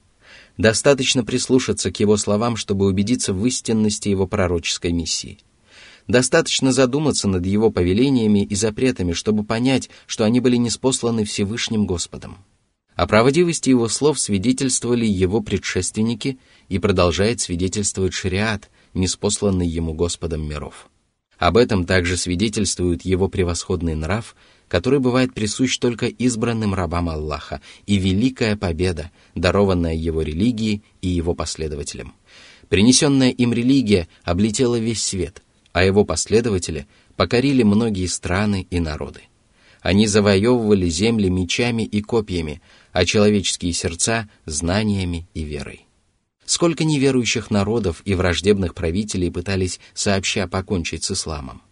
Достаточно 0.57 1.23
прислушаться 1.23 1.93
к 1.93 2.01
его 2.01 2.17
словам, 2.17 2.57
чтобы 2.57 2.87
убедиться 2.87 3.35
в 3.35 3.45
истинности 3.45 4.09
его 4.09 4.27
пророческой 4.27 4.93
миссии. 4.93 5.39
Достаточно 6.09 6.73
задуматься 6.73 7.29
над 7.29 7.45
его 7.45 7.71
повелениями 7.71 8.43
и 8.43 8.55
запретами, 8.55 9.13
чтобы 9.13 9.45
понять, 9.45 9.91
что 10.07 10.25
они 10.25 10.41
были 10.41 10.57
неспосланы 10.57 11.25
Всевышним 11.25 11.87
Господом. 11.87 12.39
О 12.95 13.07
правдивости 13.07 13.69
его 13.69 13.89
слов 13.89 14.19
свидетельствовали 14.19 15.05
его 15.05 15.43
предшественники 15.43 16.39
и 16.71 16.79
продолжает 16.79 17.39
свидетельствовать 17.39 18.15
шариат, 18.15 18.71
неспосланный 18.95 19.69
ему 19.69 19.93
Господом 19.93 20.49
миров. 20.49 20.89
Об 21.37 21.59
этом 21.59 21.85
также 21.85 22.17
свидетельствует 22.17 23.05
его 23.05 23.29
превосходный 23.29 23.95
нрав, 23.95 24.37
который 24.75 24.99
бывает 24.99 25.33
присущ 25.33 25.79
только 25.79 26.07
избранным 26.07 26.75
рабам 26.75 27.09
Аллаха, 27.09 27.61
и 27.87 27.97
великая 27.97 28.57
победа, 28.57 29.13
дарованная 29.37 29.95
его 29.95 30.21
религии 30.21 30.83
и 31.01 31.07
его 31.07 31.33
последователям. 31.33 32.13
Принесенная 32.69 33.31
им 33.31 33.53
религия 33.53 34.09
облетела 34.25 34.77
весь 34.77 35.01
свет, 35.01 35.45
а 35.73 35.85
его 35.85 36.05
последователи 36.05 36.89
покорили 37.15 37.63
многие 37.63 38.07
страны 38.07 38.67
и 38.69 38.81
народы. 38.81 39.21
Они 39.81 40.09
завоевывали 40.09 40.89
земли 40.89 41.29
мечами 41.29 41.85
и 41.85 42.01
копьями, 42.01 42.61
а 42.91 43.05
человеческие 43.05 43.73
сердца– 43.75 44.29
знаниями 44.45 45.29
и 45.35 45.45
верой. 45.45 45.87
Сколько 46.47 46.83
неверующих 46.83 47.53
народов 47.53 48.03
и 48.05 48.17
враждебных 48.17 48.75
правителей 48.75 49.31
пытались 49.31 49.79
сообща 49.95 50.49
покончить 50.49 51.05
с 51.05 51.13
исламом. 51.13 51.63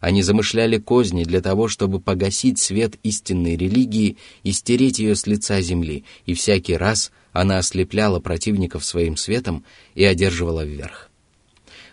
Они 0.00 0.22
замышляли 0.22 0.78
козни 0.78 1.24
для 1.24 1.40
того, 1.40 1.68
чтобы 1.68 2.00
погасить 2.00 2.58
свет 2.58 2.98
истинной 3.02 3.56
религии 3.56 4.16
и 4.42 4.52
стереть 4.52 4.98
ее 4.98 5.16
с 5.16 5.26
лица 5.26 5.60
земли, 5.60 6.04
и 6.24 6.34
всякий 6.34 6.76
раз 6.76 7.10
она 7.32 7.58
ослепляла 7.58 8.20
противников 8.20 8.84
своим 8.84 9.16
светом 9.16 9.64
и 9.94 10.04
одерживала 10.04 10.64
вверх. 10.64 11.10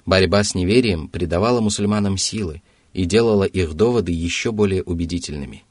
Борьба 0.05 0.43
с 0.43 0.53
неверием 0.53 1.07
придавала 1.07 1.61
мусульманам 1.61 2.17
силы, 2.17 2.61
и 2.93 3.05
делало 3.05 3.43
их 3.43 3.73
доводы 3.73 4.11
еще 4.11 4.51
более 4.51 4.81
убедительными. 4.81 5.63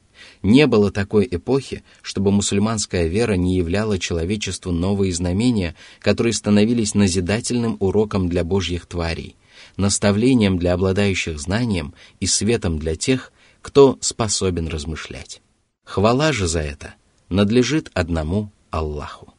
Не 0.43 0.67
было 0.67 0.91
такой 0.91 1.27
эпохи, 1.29 1.83
чтобы 2.03 2.31
мусульманская 2.31 3.07
вера 3.07 3.33
не 3.33 3.55
являла 3.55 3.97
человечеству 3.97 4.71
новые 4.71 5.11
знамения, 5.11 5.75
которые 5.99 6.33
становились 6.33 6.93
назидательным 6.93 7.77
уроком 7.79 8.29
для 8.29 8.43
божьих 8.43 8.85
тварей, 8.85 9.35
наставлением 9.76 10.58
для 10.58 10.74
обладающих 10.74 11.38
знанием 11.38 11.94
и 12.20 12.26
светом 12.26 12.78
для 12.78 12.96
тех, 12.96 13.32
кто 13.62 13.98
способен 14.00 14.68
размышлять. 14.68 15.42
Хвала 15.84 16.32
же 16.32 16.46
за 16.46 16.60
это 16.60 16.94
надлежит 17.28 17.90
одному 17.94 18.50
Аллаху. 18.70 19.34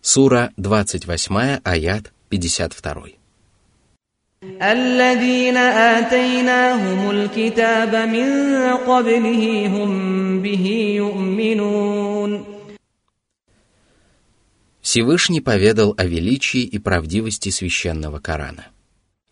Сура 0.00 0.52
28, 0.56 1.60
аят 1.64 2.12
52. 2.28 3.16
الذين 4.62 5.56
آتيناهم 5.56 7.10
الكتاب 7.10 7.94
من 7.96 8.28
قبله 8.86 9.66
هم 9.66 10.42
به 10.42 10.94
يؤمنون 10.96 12.49
Всевышний 14.91 15.39
поведал 15.39 15.93
о 15.95 16.03
величии 16.03 16.63
и 16.63 16.77
правдивости 16.77 17.47
священного 17.47 18.19
Корана. 18.19 18.67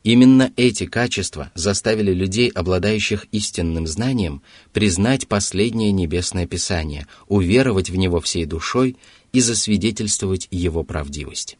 Именно 0.03 0.53
эти 0.55 0.85
качества 0.85 1.51
заставили 1.53 2.13
людей, 2.13 2.47
обладающих 2.47 3.25
истинным 3.33 3.85
знанием, 3.85 4.41
признать 4.71 5.27
последнее 5.27 5.91
небесное 5.91 6.47
писание, 6.47 7.07
уверовать 7.27 7.89
в 7.89 7.97
него 7.97 8.21
всей 8.21 8.45
душой 8.45 8.95
и 9.33 9.41
засвидетельствовать 9.41 10.47
его 10.49 10.83
правдивость. 10.83 11.57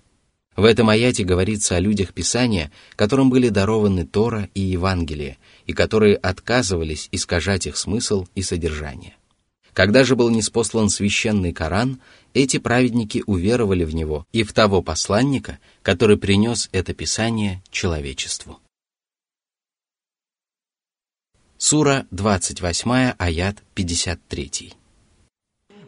В 0.56 0.64
этом 0.64 0.88
аяте 0.88 1.26
говорится 1.26 1.76
о 1.76 1.82
людях 1.82 2.14
Писания, 2.14 2.72
которым 2.96 3.30
были 3.30 3.50
дарованы 3.50 4.06
Тора 4.06 4.48
и 4.54 4.62
Евангелие, 4.62 5.38
и 5.66 5.74
которые 5.74 6.16
отказывались 6.16 7.10
искажать 7.12 7.68
их 7.68 7.76
смысл 7.76 8.28
и 8.34 8.44
содержание. 8.44 9.16
Когда 9.74 10.04
же 10.04 10.16
был 10.16 10.30
неспослан 10.30 10.90
священный 10.90 11.54
Коран, 11.54 12.02
эти 12.35 12.59
праведники 12.59 13.23
уверовали 13.27 13.85
в 13.85 13.95
него 13.95 14.27
и 14.33 14.43
в 14.43 14.53
того 14.53 14.83
посланника, 14.83 15.59
который 15.83 16.17
принес 16.17 16.69
это 16.73 16.93
Писание 16.93 17.63
человечеству. 17.71 18.59
Сура 21.57 22.07
28, 22.11 23.15
аят 23.19 23.63
53. 23.75 24.75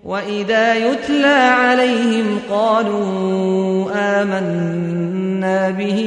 وإذا 0.05 0.75
يتلى 0.75 1.27
عليهم 1.27 2.39
قالوا 2.51 3.91
آمنا 4.23 5.71
به 5.71 6.01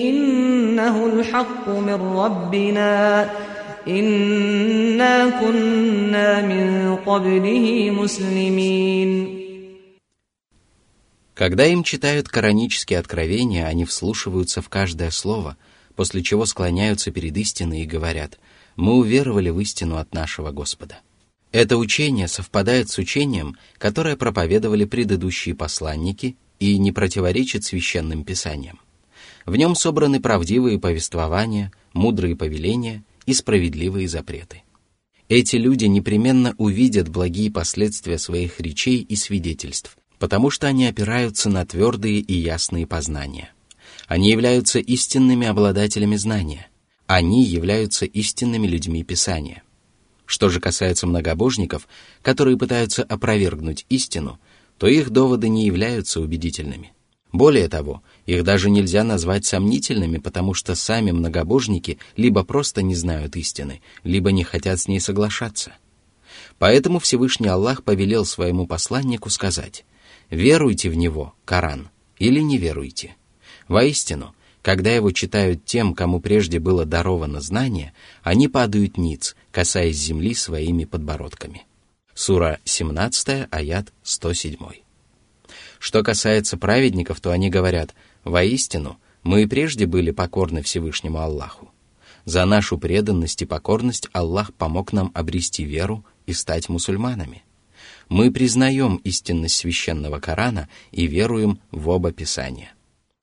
إنه 0.00 1.06
الحق 1.06 1.68
من 1.68 1.94
ربنا 1.94 3.30
إنا 3.88 5.40
كنا 5.40 6.42
من 6.46 6.96
قبله 6.96 7.90
مسلمين 7.90 9.37
когда 11.39 11.65
им 11.65 11.85
читают 11.85 12.27
коранические 12.27 12.99
откровения, 12.99 13.65
они 13.65 13.85
вслушиваются 13.85 14.61
в 14.61 14.67
каждое 14.67 15.09
слово, 15.09 15.55
после 15.95 16.21
чего 16.21 16.45
склоняются 16.45 17.11
перед 17.11 17.37
истиной 17.37 17.83
и 17.83 17.85
говорят 17.85 18.37
«Мы 18.75 18.97
уверовали 18.97 19.49
в 19.49 19.57
истину 19.61 19.95
от 19.95 20.13
нашего 20.13 20.51
Господа». 20.51 20.99
Это 21.53 21.77
учение 21.77 22.27
совпадает 22.27 22.89
с 22.89 22.97
учением, 22.97 23.55
которое 23.77 24.17
проповедовали 24.17 24.83
предыдущие 24.83 25.55
посланники 25.55 26.35
и 26.59 26.77
не 26.77 26.91
противоречит 26.91 27.63
священным 27.63 28.25
писаниям. 28.25 28.81
В 29.45 29.55
нем 29.55 29.75
собраны 29.75 30.19
правдивые 30.19 30.77
повествования, 30.77 31.71
мудрые 31.93 32.35
повеления 32.35 33.05
и 33.25 33.33
справедливые 33.33 34.09
запреты. 34.09 34.63
Эти 35.29 35.55
люди 35.55 35.85
непременно 35.85 36.53
увидят 36.57 37.07
благие 37.07 37.49
последствия 37.49 38.17
своих 38.17 38.59
речей 38.59 38.97
и 38.97 39.15
свидетельств, 39.15 39.95
потому 40.19 40.49
что 40.49 40.67
они 40.67 40.85
опираются 40.85 41.49
на 41.49 41.65
твердые 41.65 42.19
и 42.19 42.33
ясные 42.33 42.85
познания. 42.85 43.51
Они 44.07 44.29
являются 44.29 44.79
истинными 44.79 45.47
обладателями 45.47 46.17
знания. 46.17 46.67
Они 47.07 47.43
являются 47.43 48.05
истинными 48.05 48.67
людьми 48.67 49.03
Писания. 49.03 49.63
Что 50.25 50.49
же 50.49 50.59
касается 50.59 51.07
многобожников, 51.07 51.87
которые 52.21 52.57
пытаются 52.57 53.03
опровергнуть 53.03 53.85
истину, 53.89 54.39
то 54.77 54.87
их 54.87 55.09
доводы 55.09 55.49
не 55.49 55.65
являются 55.65 56.21
убедительными. 56.21 56.93
Более 57.31 57.67
того, 57.67 58.03
их 58.25 58.43
даже 58.43 58.69
нельзя 58.69 59.03
назвать 59.03 59.45
сомнительными, 59.45 60.17
потому 60.17 60.53
что 60.53 60.75
сами 60.75 61.11
многобожники 61.11 61.99
либо 62.15 62.43
просто 62.43 62.81
не 62.81 62.95
знают 62.95 63.35
истины, 63.35 63.81
либо 64.03 64.31
не 64.31 64.43
хотят 64.43 64.79
с 64.79 64.87
ней 64.87 64.99
соглашаться. 64.99 65.73
Поэтому 66.57 66.99
Всевышний 66.99 67.47
Аллах 67.47 67.83
повелел 67.83 68.25
своему 68.25 68.67
посланнику 68.67 69.29
сказать 69.29 69.85
«Веруйте 70.29 70.89
в 70.89 70.95
него, 70.95 71.33
Коран, 71.45 71.89
или 72.17 72.39
не 72.39 72.57
веруйте». 72.57 73.15
Воистину, 73.67 74.35
когда 74.61 74.91
его 74.91 75.11
читают 75.11 75.65
тем, 75.65 75.93
кому 75.93 76.19
прежде 76.19 76.59
было 76.59 76.85
даровано 76.85 77.41
знание, 77.41 77.93
они 78.23 78.47
падают 78.47 78.97
ниц, 78.97 79.35
касаясь 79.51 79.97
земли 79.97 80.33
своими 80.33 80.85
подбородками. 80.85 81.65
Сура 82.13 82.59
17, 82.65 83.47
аят 83.49 83.93
107. 84.03 84.57
Что 85.79 86.03
касается 86.03 86.57
праведников, 86.57 87.21
то 87.21 87.31
они 87.31 87.49
говорят, 87.49 87.95
«Воистину, 88.25 88.99
мы 89.23 89.43
и 89.43 89.45
прежде 89.47 89.85
были 89.85 90.11
покорны 90.11 90.61
Всевышнему 90.61 91.19
Аллаху. 91.19 91.71
За 92.25 92.45
нашу 92.45 92.77
преданность 92.77 93.41
и 93.41 93.45
покорность 93.45 94.09
Аллах 94.11 94.53
помог 94.53 94.93
нам 94.93 95.11
обрести 95.13 95.63
веру 95.63 96.05
и 96.25 96.33
стать 96.33 96.69
мусульманами. 96.69 97.43
Мы 98.09 98.31
признаем 98.31 98.95
истинность 98.97 99.55
священного 99.55 100.19
Корана 100.19 100.67
и 100.91 101.05
веруем 101.05 101.61
в 101.69 101.89
оба 101.89 102.11
Писания. 102.11 102.73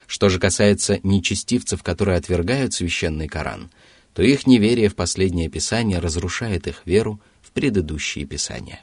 Что 0.06 0.28
же 0.28 0.38
касается 0.38 1.00
нечестивцев, 1.02 1.82
которые 1.82 2.16
отвергают 2.16 2.72
священный 2.72 3.26
Коран, 3.26 3.72
то 4.14 4.22
их 4.22 4.46
неверие 4.46 4.88
в 4.88 4.94
последнее 4.94 5.50
Писание 5.50 5.98
разрушает 5.98 6.68
их 6.68 6.82
веру 6.86 7.20
в 7.42 7.50
предыдущие 7.50 8.24
Писания. 8.26 8.82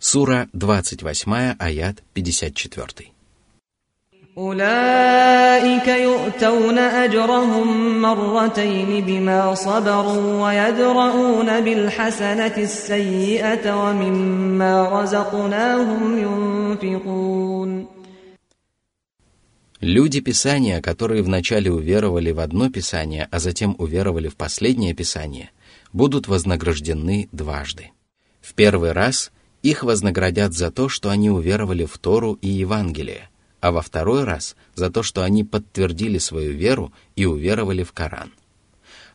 Сура 0.00 0.50
28, 0.52 1.56
аят 1.58 2.02
54. 2.12 3.12
أولئك 4.39 5.87
يؤتون 5.87 6.77
أجرهم 6.77 8.01
مرتين 8.01 9.05
بما 9.05 9.53
صبروا 9.53 10.43
ويدرؤون 10.43 11.61
بالحسنة 11.61 12.57
السيئة 12.57 13.65
ومما 13.83 15.01
رزقناهم 15.01 16.01
ينفقون 16.25 17.87
Люди 19.81 20.19
Писания, 20.19 20.81
которые 20.81 21.23
вначале 21.23 21.71
уверовали 21.71 22.31
в 22.31 22.39
одно 22.41 22.69
Писание, 22.69 23.27
а 23.31 23.39
затем 23.39 23.75
уверовали 23.77 24.27
в 24.27 24.35
последнее 24.35 24.93
Писание, 24.93 25.51
будут 25.93 26.27
вознаграждены 26.27 27.29
дважды. 27.33 27.91
В 28.41 28.53
первый 28.55 28.91
раз 28.91 29.31
их 29.63 29.83
вознаградят 29.83 30.53
за 30.53 30.69
то, 30.71 30.89
что 30.89 31.09
они 31.09 31.29
уверовали 31.29 31.85
в 31.85 31.97
Тору 31.97 32.33
и 32.41 32.49
Евангелие, 32.49 33.29
а 33.64 33.72
во 33.72 33.80
второй 33.80 34.24
раз 34.24 34.56
за 34.74 34.90
то, 34.90 35.02
что 35.02 35.24
они 35.24 35.42
подтвердили 35.42 36.18
свою 36.18 36.52
веру 36.52 36.92
и 37.16 37.24
уверовали 37.24 37.82
в 37.82 37.92
Коран. 37.92 38.30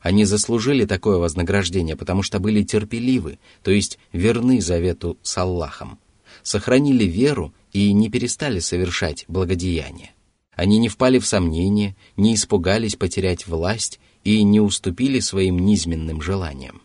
Они 0.01 0.25
заслужили 0.25 0.85
такое 0.85 1.17
вознаграждение, 1.17 1.95
потому 1.95 2.23
что 2.23 2.39
были 2.39 2.63
терпеливы, 2.63 3.38
то 3.62 3.69
есть 3.69 3.99
верны 4.12 4.59
завету 4.59 5.19
с 5.21 5.38
Аллахом, 5.38 5.99
сохранили 6.41 7.03
веру 7.03 7.53
и 7.73 7.93
не 7.93 8.09
перестали 8.09 8.57
совершать 8.57 9.25
благодеяния. 9.27 10.13
Они 10.55 10.79
не 10.79 10.89
впали 10.89 11.19
в 11.19 11.27
сомнение, 11.27 11.95
не 12.17 12.33
испугались 12.33 12.95
потерять 12.95 13.45
власть 13.45 13.99
и 14.23 14.41
не 14.41 14.59
уступили 14.59 15.19
своим 15.19 15.59
низменным 15.59 16.23
желаниям. 16.23 16.81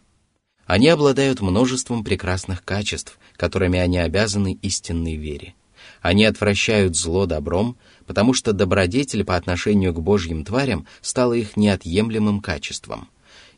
Они 0.66 0.88
обладают 0.88 1.40
множеством 1.40 2.04
прекрасных 2.04 2.62
качеств, 2.62 3.18
которыми 3.38 3.78
они 3.78 3.96
обязаны 3.96 4.58
истинной 4.60 5.16
вере– 5.16 5.54
они 6.04 6.26
отвращают 6.26 6.96
зло 6.96 7.24
добром, 7.24 7.78
потому 8.04 8.34
что 8.34 8.52
добродетель 8.52 9.24
по 9.24 9.36
отношению 9.36 9.94
к 9.94 10.02
Божьим 10.02 10.44
тварям 10.44 10.86
стала 11.00 11.32
их 11.32 11.56
неотъемлемым 11.56 12.42
качеством. 12.42 13.08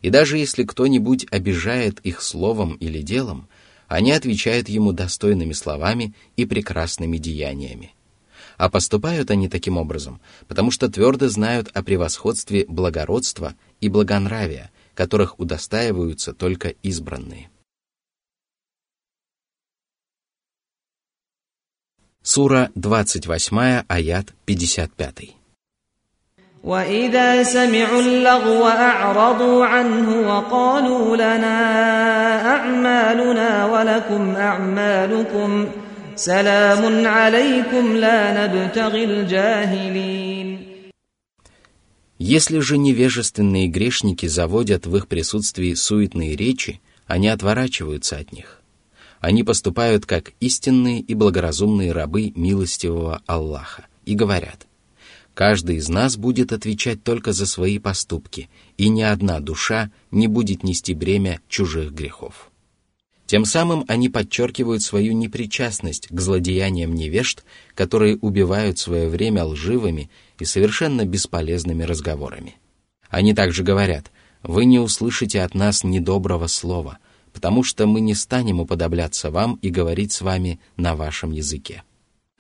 И 0.01 0.11
даже 0.11 0.39
если 0.39 0.63
кто-нибудь 0.63 1.27
обижает 1.33 1.99
их 2.07 2.23
словом 2.23 2.75
или 2.75 3.03
делом, 3.03 3.49
они 3.89 4.13
отвечают 4.13 4.69
ему 4.69 4.93
достойными 4.93 5.55
словами 5.55 6.15
и 6.37 6.47
прекрасными 6.47 7.19
деяниями. 7.19 7.97
А 8.59 8.71
поступают 8.71 9.33
они 9.33 9.49
таким 9.49 9.77
образом, 9.77 10.21
потому 10.47 10.71
что 10.71 10.89
твердо 10.89 11.29
знают 11.29 11.71
о 11.75 11.83
превосходстве 11.83 12.65
благородства 12.69 13.57
и 13.81 13.89
благонравия, 13.89 14.71
которых 14.95 15.41
удостаиваются 15.41 16.33
только 16.33 16.69
избранные. 16.69 17.51
Сура 22.26 22.70
28, 22.76 23.84
аят 23.88 24.34
55. 24.48 25.42
وإذا 26.64 27.44
سمعوا 27.44 28.02
اللغو 28.02 28.68
أعرضوا 28.68 29.66
عنه 29.66 30.10
وقالوا 30.30 31.16
لنا 31.16 31.58
أعمالنا 32.56 33.66
ولكم 33.66 34.36
أعمالكم 34.36 35.68
سلام 36.16 37.08
عليكم 37.08 37.96
لا 37.98 38.20
نبتغي 38.38 39.04
الجاهلين 39.04 40.72
Если 42.20 42.60
же 42.60 42.78
невежественные 42.78 43.68
грешники 43.68 44.28
заводят 44.28 44.86
в 44.86 44.96
их 44.96 45.08
присутствии 45.08 45.74
суетные 45.74 46.36
речи, 46.36 46.80
они 47.08 47.30
отворачиваются 47.30 48.18
от 48.18 48.32
них. 48.32 48.55
Они 49.27 49.43
поступают 49.43 50.07
как 50.07 50.35
истинные 50.39 51.01
и 51.01 51.12
благоразумные 51.15 51.91
рабы 51.91 52.33
милостивого 52.37 53.23
Аллаха 53.27 53.87
и 54.05 54.15
говорят, 54.15 54.69
«Каждый 55.35 55.79
из 55.79 55.89
нас 55.89 56.17
будет 56.17 56.53
отвечать 56.53 57.03
только 57.03 57.33
за 57.33 57.45
свои 57.47 57.81
поступки, 57.81 58.49
и 58.77 58.89
ни 58.89 59.03
одна 59.03 59.41
душа 59.41 59.91
не 60.12 60.29
будет 60.29 60.62
нести 60.62 60.95
бремя 60.95 61.41
чужих 61.49 61.91
грехов». 61.91 62.53
Тем 63.27 63.45
самым 63.45 63.85
они 63.89 64.09
подчеркивают 64.09 64.83
свою 64.83 65.12
непричастность 65.12 66.07
к 66.09 66.21
злодеяниям 66.21 66.95
невежд, 66.95 67.43
которые 67.75 68.19
убивают 68.19 68.79
свое 68.79 69.09
время 69.09 69.43
лживыми 69.45 70.09
и 70.39 70.45
совершенно 70.45 71.05
бесполезными 71.05 71.83
разговорами. 71.83 72.55
Они 73.09 73.35
также 73.35 73.65
говорят, 73.65 74.12
«Вы 74.45 74.67
не 74.67 74.79
услышите 74.79 75.43
от 75.43 75.57
нас 75.57 75.83
недоброго 75.83 76.47
слова, 76.47 77.01
потому 77.37 77.62
что 77.62 77.87
мы 77.87 78.01
не 78.01 78.14
станем 78.14 78.61
уподобляться 78.61 79.31
вам 79.31 79.59
и 79.61 79.68
говорить 79.68 80.11
с 80.11 80.22
вами 80.22 80.59
на 80.79 80.96
вашем 80.96 81.33
языке. 81.33 81.83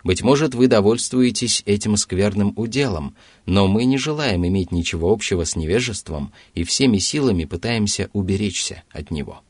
Быть 0.02 0.22
может, 0.22 0.54
вы 0.54 0.68
довольствуетесь 0.68 1.62
этим 1.66 1.98
скверным 1.98 2.54
уделом, 2.56 3.14
но 3.44 3.68
мы 3.68 3.84
не 3.84 3.98
желаем 3.98 4.46
иметь 4.46 4.72
ничего 4.72 5.12
общего 5.12 5.44
с 5.44 5.54
невежеством 5.54 6.32
и 6.54 6.64
всеми 6.64 6.96
силами 6.96 7.44
пытаемся 7.44 8.08
уберечься 8.14 8.84
от 8.90 9.10
него». 9.10 9.42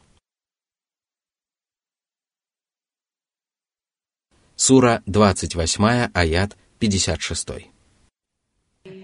Сура 4.57 5.05
28, 5.07 6.11
аят 6.13 6.57
56. 6.81 7.76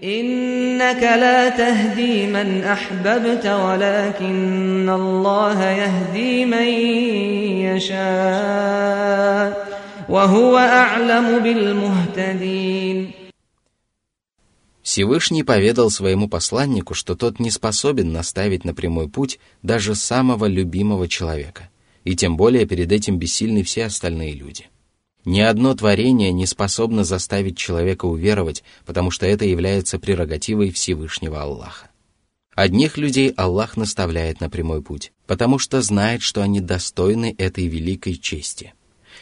إنك 0.02 1.02
لا 1.02 1.48
تهدي 1.48 2.26
من 2.26 2.64
أحببت 2.64 3.46
ولكن 3.46 4.88
الله 4.88 5.70
يهدي 5.70 6.44
من 6.44 6.68
يشاء 7.76 9.68
وهو 10.08 10.56
أعلم 10.58 11.38
بالمهتدين 11.42 13.12
Всевышний 14.82 15.42
поведал 15.42 15.90
своему 15.90 16.28
посланнику, 16.28 16.94
что 16.94 17.14
тот 17.14 17.38
не 17.38 17.50
способен 17.50 18.10
наставить 18.10 18.64
на 18.64 18.72
прямой 18.74 19.08
путь 19.08 19.38
даже 19.62 19.94
самого 19.94 20.46
любимого 20.46 21.08
человека, 21.08 21.68
и 22.04 22.16
тем 22.16 22.38
более 22.38 22.64
перед 22.66 22.90
этим 22.90 23.18
бессильны 23.18 23.62
все 23.64 23.84
остальные 23.84 24.32
люди. 24.32 24.68
Ни 25.25 25.39
одно 25.39 25.73
творение 25.73 26.33
не 26.33 26.45
способно 26.45 27.03
заставить 27.05 27.57
человека 27.57 28.05
уверовать, 28.05 28.63
потому 28.85 29.09
что 29.09 29.25
это 29.25 29.45
является 29.45 29.97
прерогативой 29.97 30.71
Всевышнего 30.71 31.41
Аллаха. 31.41 31.89
Одних 32.55 32.97
людей 32.97 33.29
Аллах 33.31 33.77
наставляет 33.77 34.41
на 34.41 34.49
прямой 34.49 34.81
путь, 34.81 35.11
потому 35.25 35.57
что 35.59 35.81
знает, 35.81 36.21
что 36.21 36.41
они 36.41 36.59
достойны 36.59 37.33
этой 37.37 37.67
великой 37.67 38.15
чести. 38.15 38.73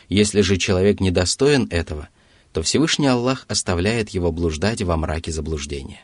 Если 0.09 0.41
же 0.41 0.57
человек 0.57 0.99
недостоин 0.99 1.67
этого, 1.69 2.09
то 2.51 2.61
Всевышний 2.61 3.07
Аллах 3.07 3.45
оставляет 3.47 4.09
его 4.09 4.31
блуждать 4.31 4.81
во 4.81 4.97
мраке 4.97 5.31
заблуждения. 5.31 6.01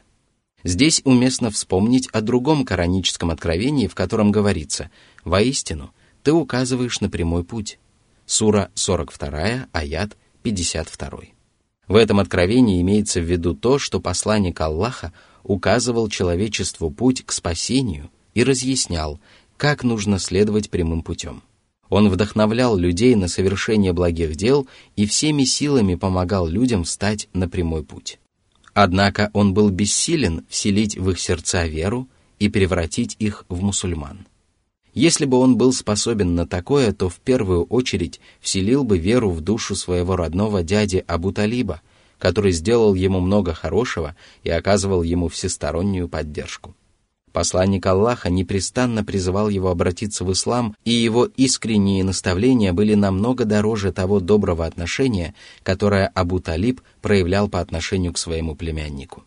Здесь 0.63 1.01
уместно 1.03 1.51
вспомнить 1.51 2.07
о 2.13 2.21
другом 2.21 2.65
кораническом 2.65 3.31
откровении, 3.31 3.87
в 3.87 3.95
котором 3.95 4.31
говорится 4.31 4.89
«Воистину, 5.25 5.91
ты 6.23 6.31
указываешь 6.31 7.01
на 7.01 7.09
прямой 7.09 7.43
путь, 7.43 7.79
сура 8.27 8.69
42, 8.75 9.67
аят 9.71 10.17
52. 10.43 11.19
В 11.87 11.95
этом 11.95 12.19
откровении 12.19 12.81
имеется 12.81 13.21
в 13.21 13.23
виду 13.23 13.55
то, 13.55 13.79
что 13.79 14.01
посланник 14.01 14.59
Аллаха 14.59 15.13
указывал 15.43 16.09
человечеству 16.09 16.91
путь 16.91 17.25
к 17.25 17.31
спасению 17.31 18.11
и 18.33 18.43
разъяснял, 18.43 19.19
как 19.55 19.83
нужно 19.83 20.19
следовать 20.19 20.69
прямым 20.69 21.01
путем. 21.01 21.41
Он 21.89 22.09
вдохновлял 22.09 22.75
людей 22.75 23.15
на 23.15 23.29
совершение 23.29 23.93
благих 23.93 24.35
дел 24.35 24.67
и 24.97 25.05
всеми 25.05 25.45
силами 25.45 25.95
помогал 25.95 26.47
людям 26.47 26.83
встать 26.83 27.29
на 27.31 27.47
прямой 27.47 27.85
путь. 27.85 28.19
Однако 28.73 29.31
он 29.31 29.53
был 29.53 29.69
бессилен 29.69 30.45
вселить 30.49 30.97
в 30.97 31.09
их 31.09 31.19
сердца 31.19 31.65
веру 31.65 32.09
и 32.39 32.49
превратить 32.49 33.15
их 33.19 33.45
в 33.47 33.63
мусульман. 33.63 34.27
Если 34.97 35.25
бы 35.25 35.37
он 35.37 35.57
был 35.57 35.73
способен 35.73 36.33
на 36.33 36.47
такое, 36.47 36.91
то 36.91 37.07
в 37.07 37.17
первую 37.19 37.65
очередь 37.65 38.19
вселил 38.39 38.83
бы 38.83 38.97
веру 38.97 39.29
в 39.29 39.41
душу 39.41 39.75
своего 39.75 40.15
родного 40.15 40.63
дяди 40.63 41.05
Абу 41.05 41.31
Талиба, 41.31 41.81
который 42.17 42.51
сделал 42.51 42.95
ему 42.95 43.19
много 43.19 43.53
хорошего 43.53 44.15
и 44.41 44.49
оказывал 44.49 45.03
ему 45.03 45.27
всестороннюю 45.27 46.09
поддержку. 46.09 46.75
Посланник 47.31 47.85
Аллаха 47.85 48.31
непрестанно 48.31 49.05
призывал 49.05 49.49
его 49.49 49.69
обратиться 49.69 50.25
в 50.25 50.31
ислам, 50.31 50.75
и 50.83 50.89
его 50.89 51.25
искренние 51.25 52.03
наставления 52.03 52.73
были 52.73 52.95
намного 52.95 53.45
дороже 53.45 53.91
того 53.91 54.19
доброго 54.19 54.65
отношения, 54.65 55.35
которое 55.61 56.07
Абу 56.07 56.39
Талиб 56.39 56.81
проявлял 57.03 57.49
по 57.49 57.59
отношению 57.59 58.13
к 58.13 58.17
своему 58.17 58.55
племяннику. 58.55 59.25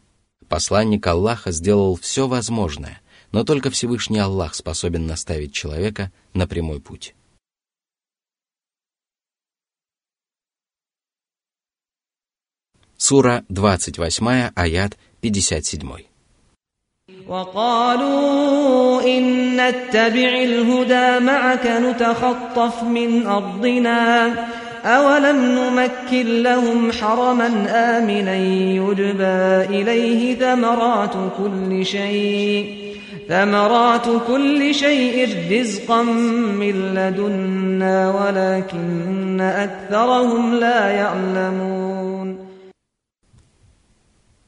Посланник 0.48 1.06
Аллаха 1.06 1.52
сделал 1.52 1.94
все 1.94 2.26
возможное– 2.26 3.00
но 3.31 3.43
только 3.43 3.69
Всевышний 3.69 4.19
Аллах 4.19 4.55
способен 4.55 5.05
наставить 5.05 5.53
человека 5.53 6.11
на 6.33 6.47
прямой 6.47 6.79
путь. 6.79 7.15
Сура 12.97 13.43
28, 13.49 14.51
аят 14.55 14.97
57. 15.21 16.05
وقالوا 17.27 19.01
إن 19.01 19.55
نتبع 19.55 20.29
الهدى 20.43 21.25
معك 21.25 21.65
نتخطف 21.67 22.83
من 22.83 23.27
أرضنا 23.27 24.27
أولم 24.85 25.37
نمكن 25.41 26.43
لهم 26.43 26.91
حرما 26.91 27.47
آمنا 27.69 28.35
يجبى 28.35 29.77
إليه 29.81 30.35
ثمرات 30.35 31.13
كل 31.37 31.85
شيء 31.85 32.88
ثمرات 33.29 34.07
كل 34.27 34.75
شيء 34.75 35.15
رزقا 35.51 36.03
من 36.61 36.75
لدنا 36.93 37.97
ولكن 38.11 39.41
أكثرهم 39.41 40.55
لا 40.55 40.89
يعلمون 40.89 42.45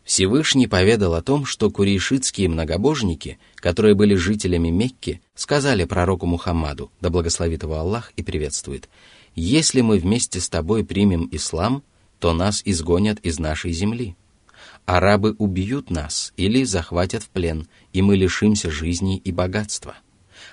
Всевышний 0.08 0.68
поведал 0.68 1.16
о 1.16 1.22
том, 1.22 1.46
что 1.46 1.70
курейшитские 1.70 2.48
многобожники, 2.48 3.40
которые 3.56 3.94
были 3.94 4.16
жителями 4.16 4.70
Мекки, 4.70 5.22
сказали 5.36 5.84
пророку 5.84 6.26
Мухаммаду, 6.26 6.92
да 7.02 7.10
благословит 7.10 7.64
его 7.64 7.76
Аллах 7.76 8.14
и 8.16 8.24
приветствует, 8.24 8.88
«Если 9.36 9.82
мы 9.82 9.98
вместе 9.98 10.40
с 10.40 10.48
тобой 10.48 10.86
примем 10.86 11.28
ислам, 11.34 11.84
то 12.20 12.32
нас 12.32 12.62
изгонят 12.64 13.20
из 13.20 13.38
нашей 13.38 13.74
земли» 13.74 14.16
арабы 14.87 15.35
убьют 15.39 15.91
нас 15.91 16.33
или 16.37 16.65
захватят 16.65 17.23
в 17.23 17.29
плен, 17.29 17.69
и 17.93 18.03
мы 18.03 18.17
лишимся 18.17 18.71
жизни 18.71 19.19
и 19.19 19.33
богатства. 19.33 19.97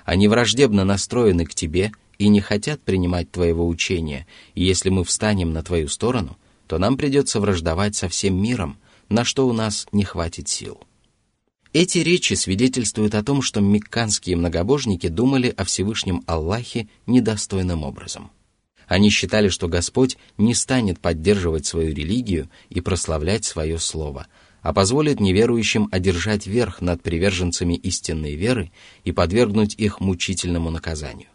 Они 0.06 0.28
враждебно 0.28 0.86
настроены 0.86 1.46
к 1.46 1.54
тебе 1.54 1.92
и 2.18 2.28
не 2.28 2.42
хотят 2.42 2.82
принимать 2.82 3.32
твоего 3.32 3.68
учения, 3.68 4.28
и 4.56 4.64
если 4.64 4.90
мы 4.90 5.04
встанем 5.04 5.52
на 5.52 5.64
твою 5.64 5.88
сторону, 5.88 6.38
то 6.68 6.78
нам 6.78 6.98
придется 6.98 7.40
враждовать 7.40 7.96
со 7.96 8.10
всем 8.10 8.42
миром, 8.42 8.78
на 9.10 9.24
что 9.24 9.48
у 9.48 9.54
нас 9.54 9.88
не 9.92 10.04
хватит 10.04 10.48
сил. 10.48 10.80
Эти 11.72 12.00
речи 12.00 12.34
свидетельствуют 12.34 13.16
о 13.16 13.24
том, 13.24 13.42
что 13.42 13.62
мекканские 13.62 14.36
многобожники 14.36 15.08
думали 15.08 15.54
о 15.56 15.64
Всевышнем 15.66 16.24
Аллахе 16.26 16.88
недостойным 17.06 17.84
образом– 17.84 18.32
они 18.90 19.12
считали, 19.12 19.50
что 19.50 19.68
Господь 19.68 20.18
не 20.40 20.56
станет 20.56 21.00
поддерживать 21.00 21.68
свою 21.68 21.94
религию 21.94 22.50
и 22.70 22.82
прославлять 22.82 23.46
свое 23.46 23.78
слово, 23.78 24.26
а 24.64 24.74
позволит 24.74 25.20
неверующим 25.20 25.88
одержать 25.92 26.48
верх 26.48 26.82
над 26.82 27.04
приверженцами 27.04 27.76
истинной 27.76 28.34
веры 28.34 28.72
и 29.04 29.12
подвергнуть 29.12 29.76
их 29.76 30.00
мучительному 30.00 30.72
наказанию. 30.72 31.30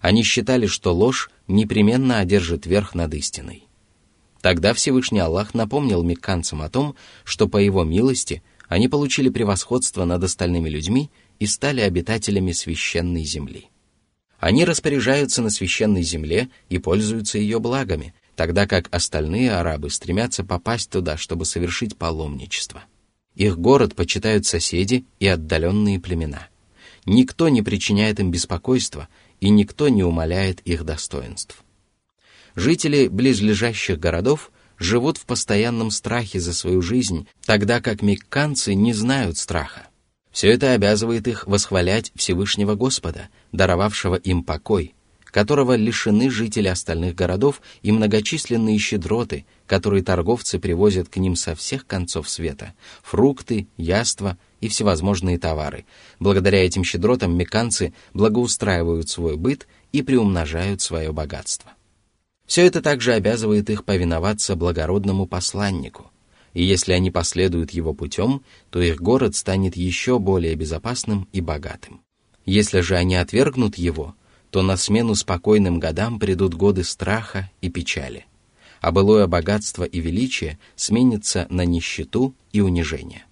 Они 0.00 0.22
считали, 0.22 0.66
что 0.66 0.94
ложь 0.94 1.28
непременно 1.48 2.20
одержит 2.20 2.66
верх 2.66 2.94
над 2.94 3.12
истиной. 3.14 3.64
Тогда 4.40 4.72
Всевышний 4.72 5.20
Аллах 5.20 5.54
напомнил 5.54 6.04
мекканцам 6.04 6.62
о 6.62 6.70
том, 6.70 6.94
что 7.24 7.48
по 7.48 7.56
его 7.56 7.82
милости 7.82 8.44
они 8.68 8.86
получили 8.86 9.28
превосходство 9.28 10.04
над 10.04 10.22
остальными 10.22 10.68
людьми 10.68 11.10
и 11.40 11.46
стали 11.46 11.80
обитателями 11.80 12.52
священной 12.52 13.24
земли. 13.24 13.71
Они 14.42 14.64
распоряжаются 14.64 15.40
на 15.40 15.50
священной 15.50 16.02
земле 16.02 16.48
и 16.68 16.78
пользуются 16.78 17.38
ее 17.38 17.60
благами, 17.60 18.12
тогда 18.34 18.66
как 18.66 18.88
остальные 18.92 19.52
арабы 19.52 19.88
стремятся 19.88 20.42
попасть 20.42 20.90
туда, 20.90 21.16
чтобы 21.16 21.44
совершить 21.44 21.96
паломничество. 21.96 22.82
Их 23.36 23.56
город 23.56 23.94
почитают 23.94 24.44
соседи 24.44 25.04
и 25.20 25.28
отдаленные 25.28 26.00
племена. 26.00 26.48
Никто 27.06 27.48
не 27.48 27.62
причиняет 27.62 28.18
им 28.18 28.32
беспокойства, 28.32 29.06
и 29.38 29.48
никто 29.48 29.88
не 29.88 30.02
умаляет 30.02 30.60
их 30.62 30.84
достоинств. 30.84 31.62
Жители 32.56 33.06
близлежащих 33.06 34.00
городов 34.00 34.50
живут 34.76 35.18
в 35.18 35.24
постоянном 35.24 35.92
страхе 35.92 36.40
за 36.40 36.52
свою 36.52 36.82
жизнь, 36.82 37.28
тогда 37.46 37.80
как 37.80 38.02
мекканцы 38.02 38.74
не 38.74 38.92
знают 38.92 39.38
страха. 39.38 39.86
Все 40.32 40.50
это 40.50 40.72
обязывает 40.72 41.28
их 41.28 41.46
восхвалять 41.46 42.10
Всевышнего 42.16 42.74
Господа, 42.74 43.28
даровавшего 43.52 44.16
им 44.16 44.42
покой, 44.42 44.94
которого 45.32 45.74
лишены 45.76 46.30
жители 46.30 46.68
остальных 46.68 47.14
городов 47.14 47.62
и 47.80 47.90
многочисленные 47.90 48.78
щедроты, 48.78 49.46
которые 49.66 50.02
торговцы 50.02 50.58
привозят 50.58 51.08
к 51.08 51.16
ним 51.16 51.36
со 51.36 51.54
всех 51.54 51.86
концов 51.86 52.28
света, 52.28 52.74
фрукты, 53.02 53.66
яства 53.78 54.36
и 54.60 54.68
всевозможные 54.68 55.38
товары. 55.38 55.86
Благодаря 56.20 56.64
этим 56.64 56.84
щедротам 56.84 57.34
меканцы 57.36 57.94
благоустраивают 58.12 59.08
свой 59.08 59.36
быт 59.36 59.66
и 59.92 60.02
приумножают 60.02 60.82
свое 60.82 61.12
богатство. 61.12 61.72
Все 62.46 62.66
это 62.66 62.82
также 62.82 63.14
обязывает 63.14 63.70
их 63.70 63.84
повиноваться 63.84 64.54
благородному 64.56 65.26
посланнику, 65.26 66.10
и 66.52 66.62
если 66.62 66.92
они 66.92 67.10
последуют 67.10 67.70
его 67.70 67.94
путем, 67.94 68.42
то 68.68 68.82
их 68.82 69.00
город 69.00 69.34
станет 69.34 69.76
еще 69.76 70.18
более 70.18 70.54
безопасным 70.54 71.26
и 71.32 71.40
богатым. 71.40 72.02
Если 72.44 72.80
же 72.80 72.96
они 72.96 73.16
отвергнут 73.16 73.76
его, 73.76 74.14
то 74.50 74.62
на 74.62 74.76
смену 74.76 75.14
спокойным 75.14 75.78
годам 75.78 76.18
придут 76.18 76.54
годы 76.54 76.84
страха 76.84 77.50
и 77.60 77.70
печали, 77.70 78.26
а 78.80 78.92
былое 78.92 79.26
богатство 79.26 79.84
и 79.84 80.00
величие 80.00 80.58
сменится 80.76 81.46
на 81.48 81.64
нищету 81.64 82.34
и 82.52 82.60
унижение. 82.60 83.24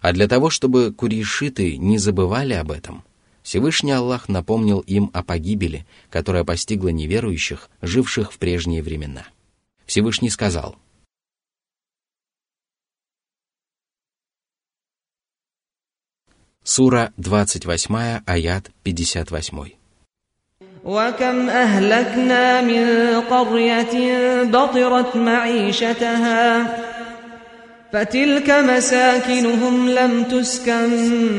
А 0.00 0.12
для 0.12 0.28
того, 0.28 0.50
чтобы 0.50 0.92
курейшиты 0.92 1.76
не 1.76 1.98
забывали 1.98 2.54
об 2.54 2.70
этом, 2.70 3.02
Всевышний 3.42 3.92
Аллах 3.92 4.28
напомнил 4.28 4.80
им 4.80 5.10
о 5.12 5.22
погибели, 5.22 5.86
которая 6.10 6.44
постигла 6.44 6.88
неверующих, 6.88 7.70
живших 7.82 8.32
в 8.32 8.38
прежние 8.38 8.82
времена. 8.82 9.24
Всевышний 9.86 10.30
сказал, 10.30 10.76
Сура 16.69 17.11
28, 17.17 18.21
аят 18.25 18.71
58. 18.83 19.71
وكم 20.85 21.49
أهلكنا 21.49 22.61
من 22.61 22.85
قرية 23.21 24.43
بطرت 24.43 25.15
معيشتها 25.15 26.67
فتلك 27.93 28.49
مساكنهم 28.49 29.89
لم 29.89 30.23
تسكن 30.23 30.89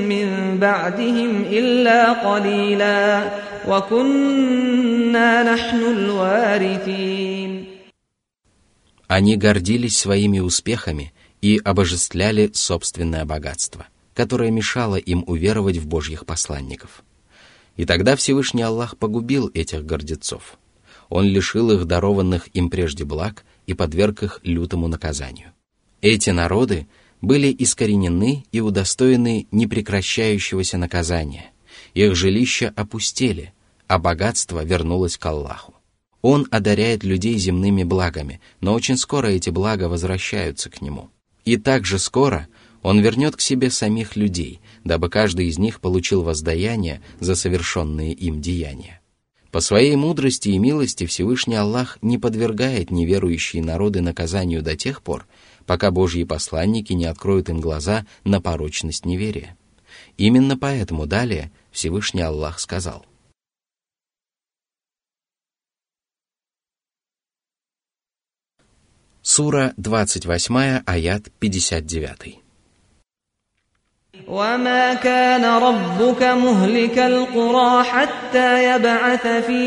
من 0.08 0.58
بعدهم 0.58 1.42
إلا 1.50 2.12
قليلا 2.12 3.30
وكنا 3.68 5.42
نحن 5.54 5.76
الوارثين 5.78 7.66
Они 9.08 9.36
гордились 9.36 9.96
своими 9.96 10.40
успехами 10.40 11.12
и 11.40 11.60
обожествляли 11.64 12.50
собственное 12.52 13.24
богатство, 13.24 13.86
которое 14.21 14.51
мешало 14.51 14.97
им 14.97 15.23
уверовать 15.27 15.77
в 15.77 15.87
Божьих 15.87 16.25
посланников– 16.25 17.03
и 17.77 17.85
тогда 17.85 18.15
Всевышний 18.15 18.61
Аллах 18.61 18.97
погубил 18.97 19.49
этих 19.53 19.85
гордецов. 19.85 20.57
Он 21.09 21.25
лишил 21.25 21.71
их 21.71 21.85
дарованных 21.85 22.47
им 22.53 22.69
прежде 22.69 23.05
благ 23.05 23.43
и 23.65 23.73
подверг 23.73 24.23
их 24.23 24.39
лютому 24.43 24.87
наказанию. 24.87 25.51
Эти 26.01 26.29
народы 26.29 26.87
были 27.21 27.47
искоренены 27.47 28.45
и 28.51 28.59
удостоены 28.59 29.47
непрекращающегося 29.51 30.77
наказания. 30.77 31.51
Их 31.93 32.15
жилища 32.15 32.73
опустели, 32.75 33.53
а 33.87 33.99
богатство 33.99 34.63
вернулось 34.63 35.17
к 35.17 35.25
Аллаху. 35.25 35.75
Он 36.21 36.47
одаряет 36.51 37.03
людей 37.03 37.37
земными 37.37 37.83
благами, 37.83 38.41
но 38.59 38.73
очень 38.73 38.97
скоро 38.97 39.27
эти 39.27 39.49
блага 39.49 39.89
возвращаются 39.89 40.69
к 40.69 40.81
Нему. 40.81 41.09
И 41.45 41.57
также 41.57 41.97
скоро 41.97 42.47
Он 42.81 42.99
вернет 42.99 43.35
к 43.35 43.41
себе 43.41 43.69
самих 43.69 44.15
людей, 44.15 44.59
дабы 44.83 45.09
каждый 45.09 45.47
из 45.47 45.59
них 45.59 45.79
получил 45.79 46.23
воздаяние 46.23 47.01
за 47.19 47.35
совершенные 47.35 48.13
им 48.13 48.41
деяния. 48.41 49.01
По 49.51 49.59
своей 49.59 49.95
мудрости 49.95 50.49
и 50.49 50.57
милости 50.57 51.05
Всевышний 51.05 51.55
Аллах 51.55 51.97
не 52.01 52.17
подвергает 52.17 52.89
неверующие 52.89 53.61
народы 53.61 54.01
наказанию 54.01 54.63
до 54.63 54.77
тех 54.77 55.03
пор, 55.03 55.27
пока 55.65 55.91
Божьи 55.91 56.23
посланники 56.23 56.93
не 56.93 57.05
откроют 57.05 57.49
им 57.49 57.59
глаза 57.59 58.05
на 58.23 58.41
порочность 58.41 59.05
неверия. 59.05 59.57
Именно 60.17 60.57
поэтому 60.57 61.05
далее 61.05 61.51
Всевышний 61.71 62.21
Аллах 62.21 62.59
сказал. 62.59 63.05
Сура 69.21 69.73
28, 69.77 70.81
аят 70.85 71.31
59. 71.39 72.41
وما 74.30 74.94
كان 74.94 75.44
ربك 75.44 76.22
مهلك 76.22 76.98
القرى 76.98 77.84
حتى 77.84 78.74
يبعث 78.74 79.26
في 79.26 79.62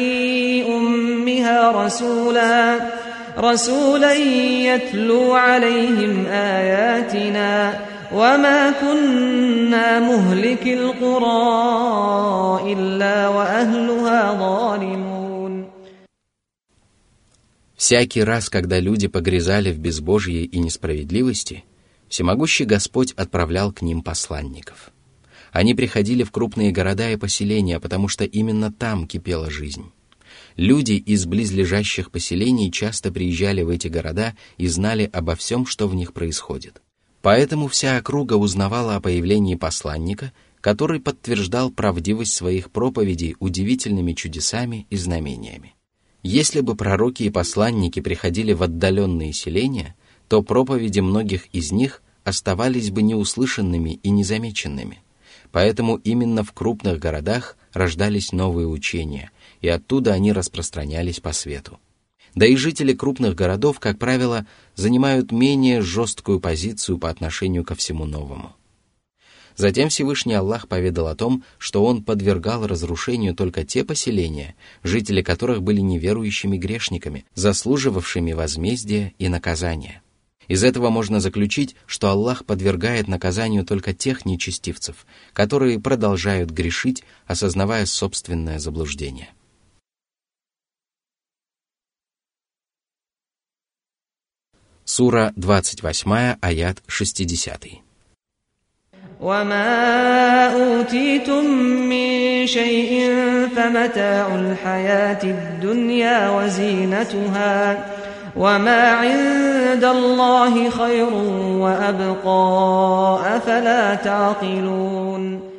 أمها 0.67 1.71
رسولا 1.85 2.79
رسولا 3.37 4.13
يتلو 4.13 5.33
عليهم 5.33 6.25
آياتنا 6.25 7.79
وما 8.13 8.71
كنا 8.71 9.99
مهلك 9.99 10.67
القرى 10.67 11.53
إلا 12.73 13.27
وأهلها 13.27 14.33
ظالمون 14.39 15.19
Всякий 17.77 18.23
раз, 18.25 18.49
когда 18.49 18.77
люди 18.81 19.07
погрязали 19.07 19.71
в 19.71 19.79
безбожье 19.79 20.43
и 20.43 20.59
несправедливости – 20.59 21.69
Всемогущий 22.14 22.64
Господь 22.64 23.10
отправлял 23.14 23.72
к 23.72 23.82
ним 23.82 24.00
посланников. 24.00 24.92
Они 25.50 25.74
приходили 25.74 26.22
в 26.22 26.30
крупные 26.30 26.70
города 26.70 27.10
и 27.10 27.16
поселения, 27.16 27.80
потому 27.80 28.06
что 28.06 28.24
именно 28.24 28.72
там 28.72 29.08
кипела 29.08 29.50
жизнь. 29.50 29.90
Люди 30.54 30.92
из 30.92 31.26
близлежащих 31.26 32.12
поселений 32.12 32.70
часто 32.70 33.10
приезжали 33.10 33.62
в 33.62 33.68
эти 33.68 33.88
города 33.88 34.36
и 34.58 34.68
знали 34.68 35.10
обо 35.12 35.34
всем, 35.34 35.66
что 35.66 35.88
в 35.88 35.96
них 35.96 36.12
происходит. 36.12 36.82
Поэтому 37.20 37.66
вся 37.66 37.96
округа 37.96 38.34
узнавала 38.34 38.94
о 38.94 39.00
появлении 39.00 39.56
посланника, 39.56 40.32
который 40.60 41.00
подтверждал 41.00 41.72
правдивость 41.72 42.34
своих 42.34 42.70
проповедей 42.70 43.34
удивительными 43.40 44.12
чудесами 44.12 44.86
и 44.88 44.96
знамениями. 44.96 45.74
Если 46.22 46.60
бы 46.60 46.76
пророки 46.76 47.24
и 47.24 47.30
посланники 47.30 47.98
приходили 47.98 48.52
в 48.52 48.62
отдаленные 48.62 49.32
селения, 49.32 49.96
то 50.28 50.42
проповеди 50.42 51.00
многих 51.00 51.46
из 51.52 51.72
них 51.72 52.02
оставались 52.24 52.90
бы 52.90 53.02
неуслышанными 53.02 54.00
и 54.02 54.10
незамеченными. 54.10 55.02
Поэтому 55.52 55.96
именно 55.96 56.42
в 56.42 56.52
крупных 56.52 56.98
городах 56.98 57.56
рождались 57.72 58.32
новые 58.32 58.66
учения, 58.66 59.30
и 59.60 59.68
оттуда 59.68 60.12
они 60.12 60.32
распространялись 60.32 61.20
по 61.20 61.32
свету. 61.32 61.78
Да 62.34 62.46
и 62.46 62.56
жители 62.56 62.92
крупных 62.92 63.36
городов, 63.36 63.78
как 63.78 63.98
правило, 63.98 64.46
занимают 64.74 65.30
менее 65.30 65.82
жесткую 65.82 66.40
позицию 66.40 66.98
по 66.98 67.08
отношению 67.08 67.64
ко 67.64 67.76
всему 67.76 68.06
новому. 68.06 68.56
Затем 69.56 69.88
Всевышний 69.88 70.34
Аллах 70.34 70.66
поведал 70.66 71.06
о 71.06 71.14
том, 71.14 71.44
что 71.58 71.84
Он 71.84 72.02
подвергал 72.02 72.66
разрушению 72.66 73.36
только 73.36 73.64
те 73.64 73.84
поселения, 73.84 74.56
жители 74.82 75.22
которых 75.22 75.62
были 75.62 75.80
неверующими 75.80 76.56
грешниками, 76.56 77.24
заслуживавшими 77.34 78.32
возмездия 78.32 79.14
и 79.18 79.28
наказания. 79.28 80.02
Из 80.47 80.63
этого 80.63 80.89
можно 80.89 81.19
заключить, 81.19 81.75
что 81.85 82.09
Аллах 82.09 82.43
подвергает 82.43 83.07
наказанию 83.07 83.63
только 83.63 83.93
тех 83.93 84.25
нечестивцев, 84.25 85.05
которые 85.31 85.79
продолжают 85.79 86.49
грешить, 86.49 87.03
осознавая 87.27 87.85
собственное 87.85 88.57
заблуждение. 88.57 89.29
Сура 94.85 95.33
28, 95.35 96.37
аят 96.41 96.81
60. 96.87 97.83
وما 99.21 100.47
أوتيتم 100.47 101.45
من 101.89 102.47
شيء 102.47 103.11
فمتاع 103.55 104.35
الحياة 104.35 105.23
الدنيا 105.23 106.29
وزينتها 106.29 107.85
وما 108.35 108.81
عند 108.91 109.83
الله 109.83 110.69
خير 110.69 111.13
وأبقى 111.63 113.37
أفلا 113.37 113.95
تعقلون 113.95 115.49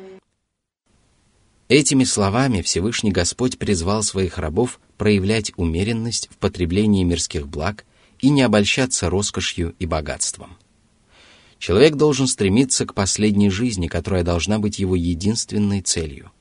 Этими 1.69 2.03
словами 2.03 2.61
Всевышний 2.61 3.13
Господь 3.13 3.57
призвал 3.57 4.03
своих 4.03 4.37
рабов 4.37 4.81
проявлять 4.97 5.53
умеренность 5.55 6.27
в 6.29 6.37
потреблении 6.37 7.05
мирских 7.05 7.47
благ 7.47 7.85
и 8.19 8.29
не 8.29 8.41
обольщаться 8.41 9.09
роскошью 9.09 9.73
и 9.79 9.85
богатством. 9.85 10.57
Человек 11.59 11.95
должен 11.95 12.27
стремиться 12.27 12.85
к 12.85 12.93
последней 12.93 13.49
жизни, 13.49 13.87
которая 13.87 14.23
должна 14.23 14.59
быть 14.59 14.79
его 14.79 14.97
единственной 14.97 15.81
целью. 15.81 16.31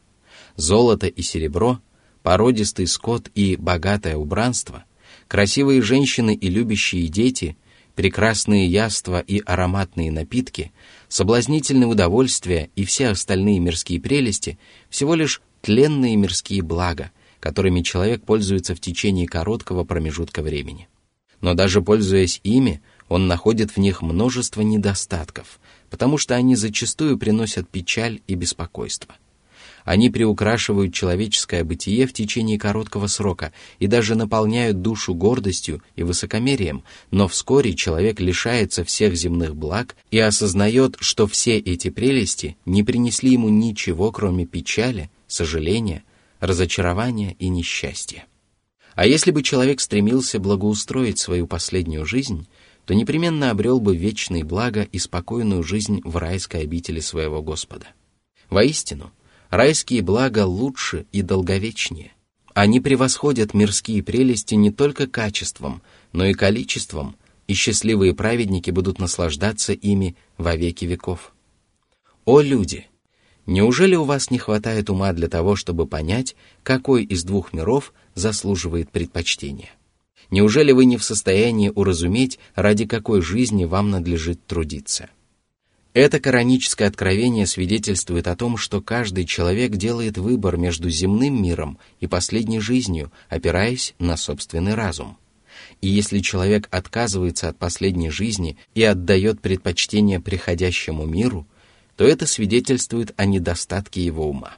Золото 0.57 1.07
и 1.07 1.23
серебро, 1.23 1.79
породистый 2.23 2.87
скот 2.87 3.31
и 3.35 3.55
богатое 3.57 4.17
убранство, 4.17 4.85
красивые 5.28 5.82
женщины 5.82 6.34
и 6.36 6.50
любящие 6.50 7.08
дети, 7.08 7.58
прекрасные 7.96 8.68
яства 8.68 9.20
и 9.20 9.42
ароматные 9.46 10.12
напитки, 10.12 10.72
соблазнительные 11.08 11.88
удовольствия 11.88 12.70
и 12.76 12.86
все 12.86 13.08
остальные 13.08 13.60
мирские 13.60 14.00
прелести– 14.00 14.60
всего 14.90 15.16
лишь 15.16 15.42
тленные 15.62 16.16
мирские 16.16 16.62
блага, 16.62 17.12
которыми 17.40 17.82
человек 17.82 18.24
пользуется 18.24 18.76
в 18.76 18.80
течение 18.80 19.28
короткого 19.28 19.84
промежутка 19.84 20.42
времени. 20.42 20.88
Но 21.42 21.54
даже 21.54 21.82
пользуясь 21.82 22.40
ими, 22.44 22.82
он 23.08 23.28
находит 23.28 23.72
в 23.72 23.78
них 23.78 24.02
множество 24.02 24.62
недостатков, 24.62 25.60
потому 25.90 26.18
что 26.18 26.36
они 26.36 26.56
зачастую 26.56 27.18
приносят 27.18 27.70
печаль 27.70 28.22
и 28.28 28.36
беспокойство. 28.36 29.16
Они 29.86 30.10
приукрашивают 30.10 30.96
человеческое 30.96 31.64
бытие 31.64 32.08
в 32.08 32.14
течение 32.14 32.58
короткого 32.58 33.06
срока 33.06 33.54
и 33.78 33.86
даже 33.86 34.16
наполняют 34.16 34.82
душу 34.82 35.14
гордостью 35.14 35.82
и 35.96 36.02
высокомерием, 36.02 36.84
но 37.12 37.28
вскоре 37.28 37.76
человек 37.76 38.20
лишается 38.20 38.84
всех 38.84 39.16
земных 39.16 39.56
благ 39.56 39.96
и 40.10 40.18
осознает, 40.18 40.98
что 41.00 41.28
все 41.28 41.60
эти 41.60 41.92
прелести 41.92 42.58
не 42.66 42.82
принесли 42.84 43.34
ему 43.34 43.50
ничего, 43.50 44.12
кроме 44.12 44.48
печали, 44.48 45.12
сожаления, 45.28 46.04
разочарования 46.40 47.36
и 47.38 47.48
несчастья. 47.48 48.26
А 48.96 49.06
если 49.06 49.30
бы 49.30 49.44
человек 49.44 49.82
стремился 49.82 50.40
благоустроить 50.40 51.20
свою 51.20 51.46
последнюю 51.46 52.06
жизнь, 52.06 52.48
то 52.86 52.96
непременно 52.96 53.52
обрел 53.52 53.80
бы 53.80 53.96
вечные 53.96 54.44
блага 54.44 54.82
и 54.82 54.98
спокойную 54.98 55.62
жизнь 55.62 56.02
в 56.04 56.18
райской 56.18 56.62
обители 56.62 57.02
своего 57.02 57.44
Господа. 57.44 57.88
Воистину, 58.50 59.12
Райские 59.50 60.02
блага 60.02 60.46
лучше 60.46 61.06
и 61.12 61.22
долговечнее. 61.22 62.12
Они 62.54 62.80
превосходят 62.80 63.54
мирские 63.54 64.02
прелести 64.02 64.56
не 64.56 64.72
только 64.72 65.08
качеством, 65.08 65.82
но 66.14 66.26
и 66.26 66.34
количеством, 66.34 67.16
и 67.48 67.54
счастливые 67.54 68.14
праведники 68.14 68.72
будут 68.72 68.98
наслаждаться 69.00 69.74
ими 69.74 70.16
во 70.38 70.56
веки 70.56 70.86
веков. 70.86 71.34
О 72.24 72.42
люди! 72.42 72.88
Неужели 73.46 73.96
у 73.96 74.04
вас 74.06 74.32
не 74.32 74.40
хватает 74.40 74.90
ума 74.90 75.14
для 75.14 75.28
того, 75.28 75.56
чтобы 75.56 75.86
понять, 75.86 76.36
какой 76.64 77.04
из 77.04 77.24
двух 77.24 77.54
миров 77.54 77.94
заслуживает 78.16 78.90
предпочтения? 78.90 79.70
Неужели 80.32 80.72
вы 80.72 80.86
не 80.86 80.98
в 80.98 81.04
состоянии 81.04 81.72
уразуметь, 81.74 82.40
ради 82.56 82.86
какой 82.86 83.22
жизни 83.22 83.66
вам 83.66 83.92
надлежит 83.92 84.44
трудиться? 84.48 85.10
Это 85.96 86.20
кораническое 86.20 86.90
откровение 86.90 87.48
свидетельствует 87.48 88.28
о 88.28 88.36
том, 88.36 88.58
что 88.58 88.82
каждый 88.82 89.24
человек 89.24 89.78
делает 89.78 90.18
выбор 90.18 90.58
между 90.58 90.90
земным 90.90 91.42
миром 91.42 91.80
и 92.02 92.06
последней 92.06 92.60
жизнью, 92.60 93.14
опираясь 93.30 93.96
на 93.98 94.18
собственный 94.18 94.74
разум. 94.74 95.18
И 95.80 95.88
если 95.88 96.20
человек 96.20 96.68
отказывается 96.70 97.48
от 97.48 97.58
последней 97.58 98.10
жизни 98.10 98.58
и 98.74 98.84
отдает 98.84 99.40
предпочтение 99.40 100.20
приходящему 100.20 101.06
миру, 101.06 101.48
то 101.96 102.04
это 102.04 102.28
свидетельствует 102.28 103.14
о 103.16 103.24
недостатке 103.24 104.04
его 104.04 104.30
ума. 104.30 104.58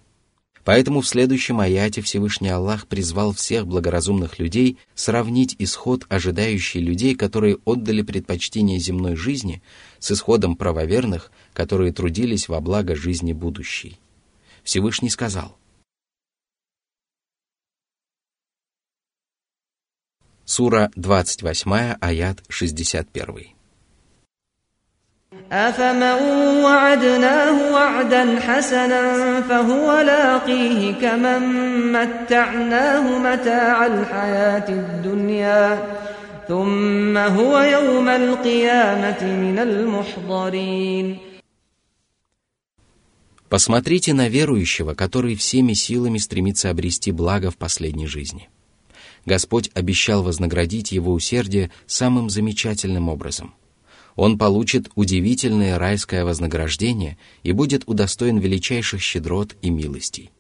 Поэтому 0.68 1.00
в 1.00 1.08
следующем 1.08 1.62
аяте 1.62 2.02
Всевышний 2.02 2.50
Аллах 2.50 2.88
призвал 2.88 3.32
всех 3.32 3.66
благоразумных 3.68 4.38
людей 4.38 4.80
сравнить 4.96 5.56
исход 5.60 6.06
ожидающий 6.10 6.82
людей, 6.82 7.16
которые 7.16 7.60
отдали 7.64 8.02
предпочтение 8.02 8.78
земной 8.78 9.16
жизни, 9.16 9.62
с 9.99 10.13
исходом 10.13 10.57
правоверных, 10.57 11.31
которые 11.53 11.93
трудились 11.93 12.49
во 12.49 12.61
благо 12.61 12.95
жизни 12.95 13.33
будущей. 13.33 13.99
Всевышний 14.63 15.11
сказал. 15.11 15.57
Сура 20.45 20.91
28, 20.97 21.97
аят 22.01 22.43
61. 22.49 23.55
أفمن 25.53 26.03
وعدناه 26.65 27.73
وعدا 27.73 28.41
حسنا 28.41 29.41
فهو 29.41 30.01
لاقيه 30.01 30.95
كمن 31.01 31.43
متعناه 31.93 33.19
متاع 33.19 33.87
الحياة 33.87 34.69
الدنيا 34.69 35.79
ثم 36.49 37.17
هو 37.17 37.59
يوم 37.59 38.09
القيامة 38.09 39.23
من 39.23 39.59
المحضرين 39.59 41.19
Посмотрите 43.49 44.15
на 44.15 44.29
верующего, 44.29 44.95
который 44.95 45.35
всеми 45.37 45.75
силами 45.75 46.17
стремится 46.17 46.71
обрести 46.71 47.13
благо 47.13 47.51
в 47.51 47.59
последней 47.59 48.07
жизни. 48.07 48.49
Господь 49.27 49.71
обещал 49.75 50.23
вознаградить 50.23 50.91
его 50.91 51.13
усердие 51.13 51.71
самым 51.87 52.31
замечательным 52.31 53.11
образом – 53.11 53.63
он 54.17 54.37
получит 54.37 54.91
удивительное 54.95 55.79
райское 55.79 56.25
вознаграждение 56.25 57.17
и 57.43 57.53
будет 57.53 57.85
удостоен 57.87 58.39
величайших 58.39 59.01
щедрот 59.01 59.57
и 59.63 59.71
милостей. 59.71 60.31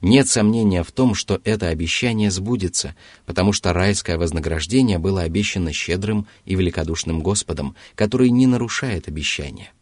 Нет 0.00 0.28
сомнения 0.28 0.84
в 0.84 0.92
том, 0.92 1.14
что 1.14 1.40
это 1.44 1.68
обещание 1.68 2.30
сбудется, 2.30 2.94
потому 3.26 3.52
что 3.52 3.72
райское 3.72 4.16
вознаграждение 4.16 4.98
было 4.98 5.22
обещано 5.22 5.72
щедрым 5.72 6.26
и 6.44 6.54
великодушным 6.54 7.20
Господом, 7.20 7.74
который 7.96 8.30
не 8.30 8.46
нарушает 8.46 9.08
обещания. 9.08 9.72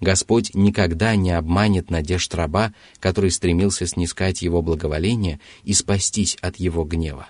Господь 0.00 0.54
никогда 0.54 1.16
не 1.16 1.30
обманет 1.30 1.90
надежд 1.90 2.32
раба, 2.34 2.74
который 3.00 3.30
стремился 3.30 3.86
снискать 3.86 4.42
его 4.42 4.62
благоволение 4.62 5.40
и 5.64 5.72
спастись 5.72 6.36
от 6.42 6.56
его 6.56 6.84
гнева. 6.84 7.28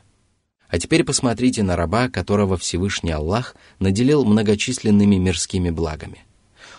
А 0.68 0.79
теперь 0.79 1.05
посмотрите 1.05 1.62
на 1.62 1.77
раба, 1.77 2.09
которого 2.09 2.57
Всевышний 2.57 3.12
Аллах 3.12 3.55
наделил 3.79 4.25
многочисленными 4.25 5.16
мирскими 5.16 5.70
благами. 5.70 6.25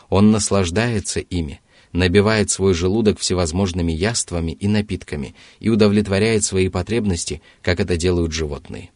Он 0.10 0.30
наслаждается 0.32 1.20
ими, 1.20 1.62
набивает 1.98 2.52
свой 2.52 2.76
желудок 2.76 3.20
всевозможными 3.20 3.92
яствами 3.92 4.52
и 4.52 4.68
напитками 4.68 5.34
и 5.60 5.70
удовлетворяет 5.70 6.44
свои 6.44 6.70
потребности, 6.70 7.42
как 7.64 7.80
это 7.80 7.98
делают 7.98 8.32
животные. 8.32 8.92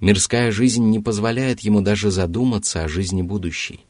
Мирская 0.00 0.50
жизнь 0.52 0.84
не 0.84 1.00
позволяет 1.00 1.60
ему 1.60 1.80
даже 1.80 2.10
задуматься 2.10 2.84
о 2.84 2.88
жизни 2.88 3.22
будущей. 3.22 3.80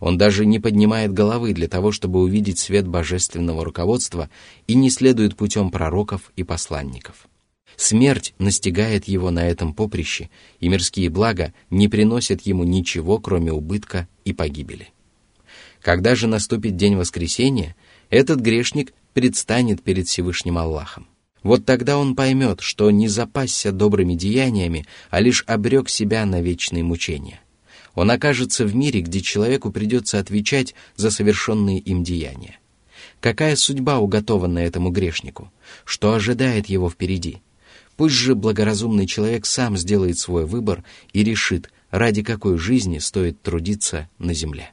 Он 0.00 0.18
даже 0.18 0.44
не 0.44 0.58
поднимает 0.58 1.12
головы 1.12 1.54
для 1.54 1.66
того, 1.66 1.92
чтобы 1.92 2.20
увидеть 2.20 2.58
свет 2.58 2.86
божественного 2.86 3.64
руководства 3.64 4.28
и 4.66 4.74
не 4.74 4.90
следует 4.90 5.36
путем 5.36 5.70
пророков 5.70 6.32
и 6.36 6.44
посланников. 6.44 7.26
Смерть 7.76 8.34
настигает 8.38 9.08
его 9.08 9.30
на 9.30 9.48
этом 9.48 9.72
поприще, 9.72 10.28
и 10.58 10.68
мирские 10.68 11.08
блага 11.08 11.54
не 11.70 11.88
приносят 11.88 12.42
ему 12.42 12.64
ничего, 12.64 13.18
кроме 13.18 13.52
убытка 13.52 14.08
и 14.26 14.34
погибели. 14.34 14.88
Когда 15.80 16.14
же 16.14 16.26
наступит 16.26 16.76
день 16.76 16.96
воскресения, 16.96 17.74
этот 18.10 18.40
грешник 18.40 18.92
предстанет 19.14 19.82
перед 19.82 20.08
Всевышним 20.08 20.58
Аллахом. 20.58 21.06
Вот 21.42 21.64
тогда 21.64 21.96
он 21.96 22.14
поймет, 22.14 22.60
что 22.60 22.90
не 22.90 23.08
запасся 23.08 23.72
добрыми 23.72 24.14
деяниями, 24.14 24.84
а 25.08 25.20
лишь 25.20 25.42
обрек 25.46 25.88
себя 25.88 26.26
на 26.26 26.42
вечные 26.42 26.84
мучения. 26.84 27.40
Он 27.94 28.10
окажется 28.10 28.66
в 28.66 28.74
мире, 28.74 29.00
где 29.00 29.20
человеку 29.20 29.72
придется 29.72 30.18
отвечать 30.18 30.74
за 30.96 31.10
совершенные 31.10 31.78
им 31.78 32.04
деяния. 32.04 32.58
Какая 33.20 33.56
судьба 33.56 33.98
уготована 33.98 34.58
этому 34.58 34.90
грешнику? 34.90 35.50
Что 35.84 36.14
ожидает 36.14 36.66
его 36.66 36.90
впереди? 36.90 37.42
Пусть 37.96 38.14
же 38.14 38.34
благоразумный 38.34 39.06
человек 39.06 39.44
сам 39.44 39.76
сделает 39.76 40.18
свой 40.18 40.46
выбор 40.46 40.84
и 41.12 41.24
решит, 41.24 41.70
ради 41.90 42.22
какой 42.22 42.56
жизни 42.56 42.98
стоит 42.98 43.42
трудиться 43.42 44.08
на 44.18 44.32
земле. 44.32 44.70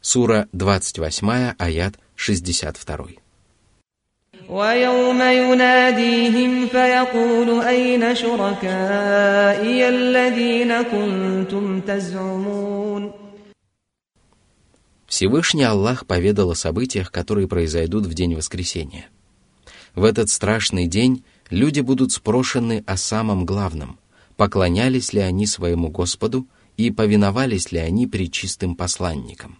Сура 0.00 0.48
28, 0.52 1.54
аят 1.58 1.94
62. 2.16 3.26
ويوم 4.48 5.20
يناديهم 5.22 6.66
فيقول 6.66 7.60
أين 7.60 8.14
شركائي 8.14 9.88
الذين 9.88 10.82
كنتم 10.82 11.80
تزعمون 11.80 13.12
Всевышний 15.08 15.62
Аллах 15.62 16.06
поведал 16.06 16.50
о 16.50 16.54
событиях, 16.54 17.10
которые 17.10 17.48
произойдут 17.48 18.06
в 18.06 18.14
день 18.14 18.34
воскресения. 18.34 19.06
В 19.94 20.04
этот 20.04 20.28
страшный 20.28 20.86
день 20.86 21.24
люди 21.48 21.80
будут 21.80 22.12
спрошены 22.12 22.84
о 22.86 22.96
самом 22.96 23.46
главном, 23.46 23.98
поклонялись 24.36 25.12
ли 25.12 25.20
они 25.20 25.46
своему 25.46 25.88
Господу 25.88 26.46
и 26.76 26.90
повиновались 26.90 27.72
ли 27.72 27.78
они 27.78 28.06
причистым 28.06 28.76
посланникам. 28.76 29.58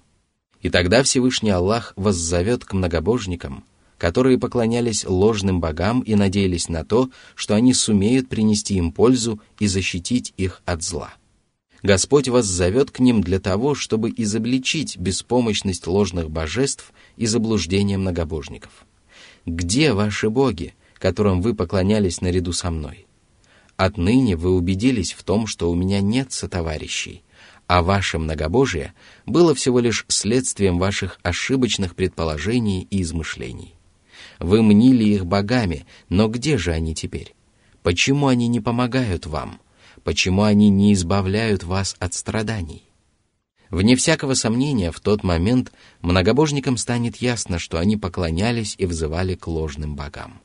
И 0.61 0.69
тогда 0.69 1.03
Всевышний 1.03 1.49
Аллах 1.49 1.93
воззовет 1.95 2.65
к 2.65 2.73
многобожникам, 2.73 3.63
которые 3.97 4.37
поклонялись 4.37 5.05
ложным 5.05 5.59
богам 5.59 6.01
и 6.01 6.15
надеялись 6.15 6.69
на 6.69 6.83
то, 6.83 7.09
что 7.35 7.55
они 7.55 7.73
сумеют 7.73 8.29
принести 8.29 8.75
им 8.75 8.91
пользу 8.91 9.39
и 9.59 9.67
защитить 9.67 10.33
их 10.37 10.61
от 10.65 10.83
зла. 10.83 11.13
Господь 11.83 12.27
вас 12.27 12.45
зовет 12.45 12.91
к 12.91 12.99
ним 12.99 13.21
для 13.21 13.39
того, 13.39 13.73
чтобы 13.73 14.13
изобличить 14.15 14.97
беспомощность 14.97 15.87
ложных 15.87 16.29
божеств 16.29 16.93
и 17.17 17.25
заблуждение 17.25 17.97
многобожников. 17.97 18.85
Где 19.47 19.93
ваши 19.93 20.29
боги, 20.29 20.75
которым 20.99 21.41
вы 21.41 21.55
поклонялись 21.55 22.21
наряду 22.21 22.53
со 22.53 22.69
мной? 22.69 23.07
Отныне 23.77 24.35
вы 24.35 24.51
убедились 24.51 25.13
в 25.13 25.23
том, 25.23 25.47
что 25.47 25.71
у 25.71 25.75
меня 25.75 26.01
нет 26.01 26.31
сотоварищей, 26.31 27.23
а 27.71 27.83
ваше 27.83 28.19
многобожие 28.19 28.93
было 29.25 29.55
всего 29.55 29.79
лишь 29.79 30.03
следствием 30.09 30.77
ваших 30.77 31.21
ошибочных 31.23 31.95
предположений 31.95 32.85
и 32.91 33.01
измышлений. 33.01 33.75
Вы 34.39 34.61
мнили 34.61 35.05
их 35.05 35.25
богами, 35.25 35.85
но 36.09 36.27
где 36.27 36.57
же 36.57 36.73
они 36.73 36.93
теперь? 36.93 37.33
Почему 37.81 38.27
они 38.27 38.49
не 38.49 38.59
помогают 38.59 39.25
вам? 39.25 39.61
Почему 40.03 40.43
они 40.43 40.67
не 40.67 40.91
избавляют 40.91 41.63
вас 41.63 41.95
от 41.99 42.13
страданий? 42.13 42.83
Вне 43.69 43.95
всякого 43.95 44.33
сомнения, 44.33 44.91
в 44.91 44.99
тот 44.99 45.23
момент 45.23 45.71
многобожникам 46.01 46.75
станет 46.75 47.21
ясно, 47.21 47.57
что 47.57 47.79
они 47.79 47.95
поклонялись 47.95 48.75
и 48.79 48.85
взывали 48.85 49.35
к 49.35 49.47
ложным 49.47 49.95
богам. 49.95 50.41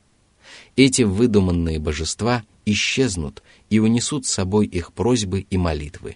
Эти 0.77 1.01
выдуманные 1.01 1.77
божества 1.77 2.45
исчезнут 2.63 3.43
и 3.69 3.79
унесут 3.79 4.25
с 4.25 4.31
собой 4.31 4.65
их 4.65 4.93
просьбы 4.93 5.41
и 5.41 5.57
молитвы, 5.57 6.15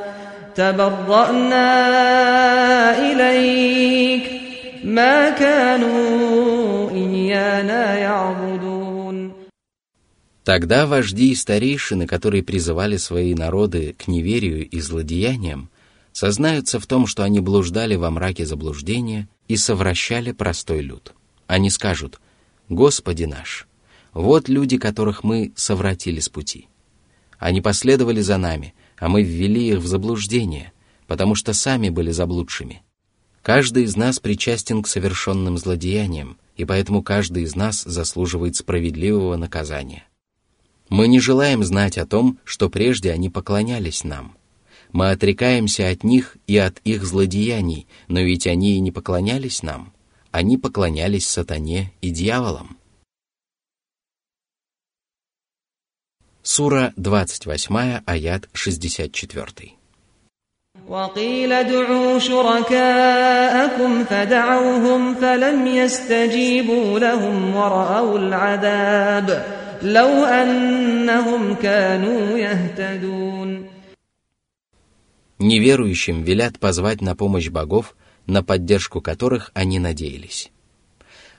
تبرأنا 0.54 1.68
إليك 2.98 4.22
ما 4.84 5.30
كانوا 5.30 6.90
إيانا 6.90 7.94
يعبدون 7.98 8.86
Тогда 10.44 10.86
вожди 10.86 11.32
и 11.32 11.34
старейшины, 11.34 12.06
которые 12.06 12.44
призывали 12.44 12.98
свои 12.98 13.34
народы 13.34 13.96
к 13.98 14.06
неверию 14.06 14.64
и 14.64 14.78
злодеяниям, 14.78 15.70
сознаются 16.12 16.78
в 16.78 16.86
том, 16.86 17.08
что 17.08 17.24
они 17.24 17.40
блуждали 17.40 17.96
во 17.96 18.12
мраке 18.12 18.46
заблуждения 18.46 19.28
и 19.48 19.56
совращали 19.56 20.30
простой 20.30 20.82
люд. 20.82 21.14
Они 21.48 21.68
скажут 21.68 22.20
«Господи 22.68 23.24
наш, 23.24 23.66
вот 24.12 24.48
люди, 24.48 24.78
которых 24.78 25.24
мы 25.24 25.52
совратили 25.56 26.20
с 26.20 26.28
пути. 26.28 26.68
Они 27.38 27.60
последовали 27.60 28.20
за 28.20 28.38
нами, 28.38 28.72
а 29.01 29.09
мы 29.09 29.23
ввели 29.23 29.67
их 29.67 29.79
в 29.79 29.87
заблуждение, 29.87 30.71
потому 31.07 31.35
что 31.35 31.51
сами 31.53 31.89
были 31.89 32.11
заблудшими. 32.11 32.83
Каждый 33.41 33.83
из 33.83 33.97
нас 33.97 34.21
причастен 34.21 34.81
к 34.81 34.87
совершенным 34.87 35.57
злодеяниям, 35.57 36.37
и 36.55 36.63
поэтому 36.63 37.03
каждый 37.03 37.43
из 37.43 37.53
нас 37.57 37.83
заслуживает 37.83 38.55
справедливого 38.55 39.35
наказания. 39.35 40.05
Мы 40.87 41.09
не 41.09 41.19
желаем 41.19 41.65
знать 41.65 41.97
о 41.97 42.05
том, 42.05 42.39
что 42.45 42.69
прежде 42.69 43.11
они 43.11 43.29
поклонялись 43.29 44.05
нам– 44.05 44.37
мы 44.91 45.11
отрекаемся 45.11 45.89
от 45.89 46.03
них 46.03 46.37
и 46.47 46.57
от 46.57 46.79
их 46.83 47.05
злодеяний, 47.05 47.87
но 48.07 48.19
ведь 48.19 48.45
они 48.45 48.75
и 48.75 48.79
не 48.79 48.91
поклонялись 48.91 49.63
нам. 49.63 49.93
Они 50.31 50.57
поклонялись 50.57 51.27
сатане 51.27 51.93
и 52.01 52.09
дьяволам. 52.09 52.77
Сура 56.46 56.92
28, 56.96 58.02
аят 58.06 58.48
64. 58.54 59.76
وقيل 60.88 61.52
ادعوا 61.52 62.18
شركاءكم 62.18 64.04
فدعوهم 64.04 65.14
فلم 65.14 65.66
يستجيبوا 65.66 66.98
لهم 66.98 67.56
ورأوا 67.56 68.18
العذاب 68.18 69.46
لو 69.82 70.24
أنهم 70.24 71.54
كانوا 71.54 72.38
يهتدون 72.38 73.66
Неверующим 75.38 76.22
велят 76.22 76.60
позвать 76.60 77.00
на 77.00 77.16
помощь 77.16 77.48
богов, 77.48 77.96
на 78.26 78.44
поддержку 78.44 79.00
которых 79.00 79.50
они 79.54 79.80
надеялись. 79.80 80.50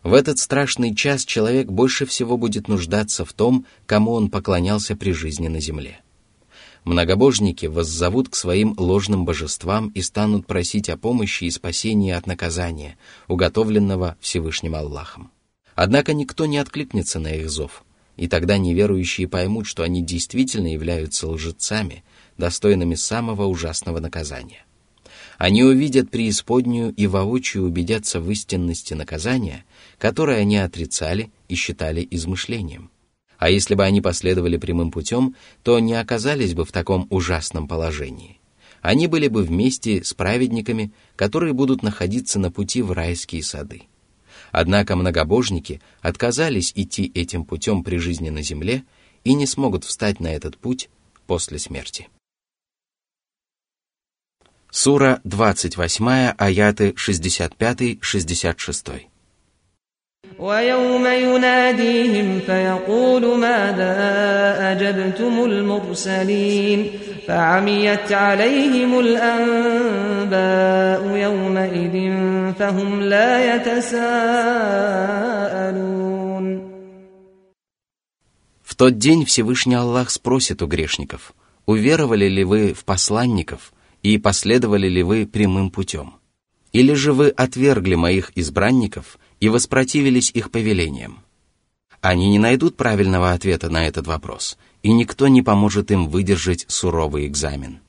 В 0.02 0.14
этот 0.14 0.38
страшный 0.38 0.94
час 0.94 1.24
человек 1.24 1.68
больше 1.68 2.06
всего 2.06 2.36
будет 2.36 2.68
нуждаться 2.68 3.24
в 3.24 3.32
том, 3.32 3.66
кому 3.86 4.12
он 4.12 4.30
поклонялся 4.30 4.96
при 4.96 5.12
жизни 5.12 5.48
на 5.48 5.60
земле. 5.60 6.00
Многобожники 6.84 7.66
воззовут 7.66 8.28
к 8.28 8.34
своим 8.34 8.74
ложным 8.76 9.24
божествам 9.24 9.88
и 9.90 10.02
станут 10.02 10.46
просить 10.46 10.88
о 10.88 10.96
помощи 10.96 11.44
и 11.44 11.50
спасении 11.50 12.10
от 12.12 12.26
наказания, 12.26 12.98
уготовленного 13.28 14.16
Всевышним 14.20 14.74
Аллахом. 14.74 15.30
Однако 15.76 16.12
никто 16.12 16.46
не 16.46 16.58
откликнется 16.58 17.20
на 17.20 17.28
их 17.28 17.48
зов, 17.48 17.84
и 18.16 18.26
тогда 18.26 18.58
неверующие 18.58 19.28
поймут, 19.28 19.66
что 19.66 19.84
они 19.84 20.02
действительно 20.02 20.72
являются 20.72 21.28
лжецами– 21.28 22.04
достойными 22.38 22.94
самого 22.94 23.44
ужасного 23.44 24.00
наказания. 24.00 24.64
Они 25.42 25.64
увидят 25.64 26.08
преисподнюю 26.08 26.94
и 26.94 27.08
воочию 27.08 27.64
убедятся 27.64 28.20
в 28.20 28.30
истинности 28.30 28.94
наказания, 28.94 29.64
которое 29.98 30.38
они 30.38 30.56
отрицали 30.56 31.32
и 31.48 31.56
считали 31.56 32.06
измышлением. 32.12 32.92
А 33.38 33.50
если 33.50 33.74
бы 33.74 33.82
они 33.82 34.00
последовали 34.00 34.56
прямым 34.56 34.92
путем, 34.92 35.34
то 35.64 35.80
не 35.80 35.94
оказались 35.94 36.54
бы 36.54 36.64
в 36.64 36.70
таком 36.70 37.08
ужасном 37.10 37.66
положении. 37.66 38.38
Они 38.82 39.08
были 39.08 39.26
бы 39.26 39.42
вместе 39.42 40.04
с 40.04 40.14
праведниками, 40.14 40.92
которые 41.16 41.54
будут 41.54 41.82
находиться 41.82 42.38
на 42.38 42.52
пути 42.52 42.80
в 42.80 42.92
райские 42.92 43.42
сады. 43.42 43.82
Однако 44.52 44.94
многобожники 44.94 45.82
отказались 46.02 46.72
идти 46.76 47.10
этим 47.16 47.44
путем 47.44 47.82
при 47.82 47.96
жизни 47.96 48.30
на 48.30 48.42
земле 48.42 48.84
и 49.24 49.34
не 49.34 49.46
смогут 49.46 49.82
встать 49.82 50.20
на 50.20 50.28
этот 50.28 50.56
путь 50.56 50.88
после 51.26 51.58
смерти. 51.58 52.06
Сура 54.71 55.19
28, 55.23 56.35
аяты 56.37 56.93
65-66. 56.95 59.07
ويوم 60.39 61.05
يناديهم 61.05 62.39
فيقول 62.39 63.37
ماذا 63.39 63.95
أجبتم 64.71 65.45
المرسلين 65.45 66.91
فعميت 67.27 68.11
عليهم 68.11 68.99
الأنباء 68.99 70.37
يومئذ 71.17 72.13
فهم 72.59 73.01
لا 73.01 73.55
يتساءلون 73.55 73.97
В 78.63 78.75
тот 78.75 78.97
день 78.99 79.25
Всевышний 79.25 79.75
Аллах 79.75 80.11
спросит 80.11 80.61
у 80.61 80.67
грешников, 80.67 81.33
уверовали 81.65 82.27
ли 82.27 82.43
вы 82.43 82.73
в 82.73 82.85
посланников – 82.85 83.77
и 84.02 84.18
последовали 84.18 84.88
ли 84.88 85.02
вы 85.02 85.26
прямым 85.26 85.70
путем? 85.70 86.14
Или 86.72 86.94
же 86.94 87.12
вы 87.12 87.28
отвергли 87.28 87.94
моих 87.94 88.32
избранников 88.34 89.18
и 89.40 89.48
воспротивились 89.48 90.30
их 90.32 90.50
повелениям? 90.50 91.20
Они 92.00 92.28
не 92.30 92.38
найдут 92.38 92.76
правильного 92.76 93.32
ответа 93.32 93.70
на 93.70 93.86
этот 93.86 94.06
вопрос, 94.06 94.58
и 94.82 94.92
никто 94.92 95.28
не 95.28 95.42
поможет 95.42 95.90
им 95.92 96.08
выдержать 96.08 96.64
суровый 96.68 97.26
экзамен. 97.26 97.80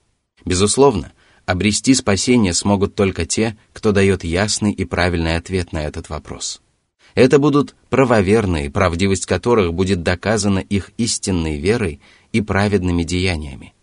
Безусловно, 0.46 1.14
обрести 1.46 1.96
спасение 1.96 2.54
смогут 2.54 2.94
только 2.94 3.26
те, 3.26 3.58
кто 3.72 3.92
дает 3.92 4.24
ясный 4.24 4.72
и 4.72 4.86
правильный 4.86 5.36
ответ 5.36 5.72
на 5.72 5.84
этот 5.84 6.10
вопрос. 6.10 6.62
Это 7.16 7.40
будут 7.40 7.76
правоверные, 7.90 8.70
правдивость 8.70 9.26
которых 9.26 9.74
будет 9.74 10.04
доказана 10.04 10.60
их 10.60 10.92
истинной 10.98 11.60
верой 11.60 12.00
и 12.32 12.42
праведными 12.42 13.04
деяниями. 13.04 13.74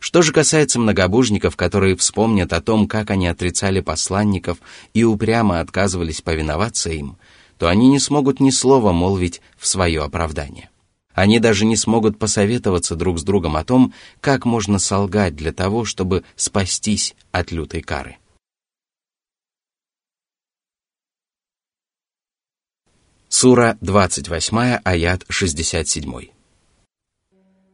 Что 0.00 0.22
же 0.22 0.32
касается 0.32 0.78
многобожников, 0.78 1.56
которые 1.56 1.96
вспомнят 1.96 2.52
о 2.52 2.60
том, 2.60 2.86
как 2.86 3.10
они 3.10 3.26
отрицали 3.26 3.80
посланников 3.80 4.58
и 4.94 5.04
упрямо 5.04 5.60
отказывались 5.60 6.20
повиноваться 6.20 6.90
им, 6.90 7.16
то 7.58 7.68
они 7.68 7.88
не 7.88 7.98
смогут 7.98 8.40
ни 8.40 8.50
слова 8.50 8.92
молвить 8.92 9.40
в 9.56 9.66
свое 9.66 10.02
оправдание. 10.02 10.70
Они 11.12 11.40
даже 11.40 11.64
не 11.64 11.76
смогут 11.76 12.16
посоветоваться 12.16 12.94
друг 12.94 13.18
с 13.18 13.24
другом 13.24 13.56
о 13.56 13.64
том, 13.64 13.92
как 14.20 14.44
можно 14.44 14.78
солгать 14.78 15.34
для 15.34 15.52
того, 15.52 15.84
чтобы 15.84 16.22
спастись 16.36 17.16
от 17.32 17.50
лютой 17.50 17.82
кары. 17.82 18.18
Сура 23.28 23.76
28, 23.80 24.78
аят 24.84 25.24
67. 25.28 26.37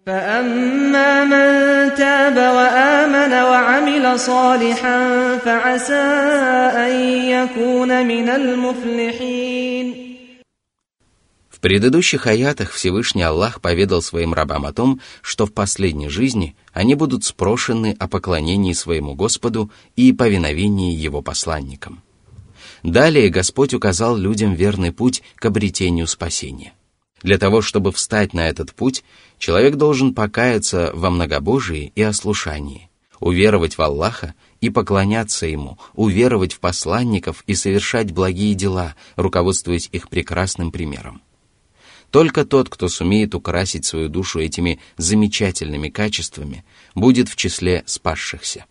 فأما 0.05 1.23
من 1.23 1.49
تاب 1.95 2.37
وآمن 2.37 3.33
وعمل 3.33 4.19
صالحا 4.19 4.99
فعسى 5.37 6.07
أن 6.85 6.93
يكون 7.29 8.07
من 8.07 8.29
المفلحين 8.29 10.09
В 11.49 11.61
предыдущих 11.61 12.25
аятах 12.25 12.71
Всевышний 12.71 13.21
Аллах 13.21 13.59
поведал 13.59 14.01
своим 14.01 14.33
рабам 14.33 14.65
о 14.65 14.71
том, 14.71 15.01
что 15.21 15.45
в 15.45 15.51
последней 15.51 16.07
жизни 16.07 16.55
они 16.71 16.95
будут 16.95 17.25
спрошены 17.25 17.97
о 17.99 18.07
поклонении 18.07 18.71
своему 18.71 19.13
Господу 19.13 19.69
и 19.97 20.13
повиновении 20.13 20.95
Его 20.95 21.21
посланникам. 21.21 22.01
Далее 22.81 23.27
Господь 23.27 23.73
указал 23.73 24.15
людям 24.15 24.53
верный 24.53 24.93
путь 24.93 25.21
к 25.35 25.45
обретению 25.45 26.07
спасения. 26.07 26.71
Для 27.23 27.37
того, 27.37 27.61
чтобы 27.61 27.91
встать 27.91 28.33
на 28.33 28.47
этот 28.47 28.73
путь, 28.73 29.03
человек 29.38 29.76
должен 29.76 30.14
покаяться 30.14 30.90
во 30.94 31.10
многобожии 31.10 31.92
и 31.94 32.02
ослушании, 32.02 32.90
уверовать 33.20 33.76
в 33.78 33.82
Аллаха 33.82 34.34
и 34.60 34.70
поклоняться 34.70 35.46
Ему, 35.46 35.78
уверовать 35.94 36.52
в 36.52 36.60
посланников 36.60 37.42
и 37.46 37.54
совершать 37.54 38.12
благие 38.12 38.54
дела, 38.54 38.94
руководствуясь 39.16 39.88
их 39.92 40.08
прекрасным 40.08 40.72
примером. 40.72 41.22
Только 42.10 42.44
тот, 42.44 42.68
кто 42.68 42.88
сумеет 42.88 43.34
украсить 43.34 43.86
свою 43.86 44.08
душу 44.08 44.38
этими 44.38 44.78
замечательными 44.96 45.88
качествами, 45.88 46.64
будет 46.94 47.28
в 47.28 47.36
числе 47.36 47.82
спасшихся. 47.86 48.66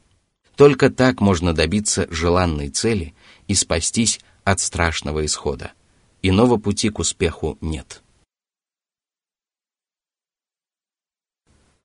Только 0.55 0.89
так 0.89 1.20
можно 1.20 1.53
добиться 1.53 2.07
желанной 2.09 2.70
цели 2.70 3.14
и 3.47 3.55
спастись 3.55 4.20
от 4.43 4.59
страшного 4.59 5.26
исхода. 5.26 5.74
Иного 6.22 6.57
пути 6.57 6.89
к 6.89 6.99
успеху 6.99 7.57
нет. 7.59 8.03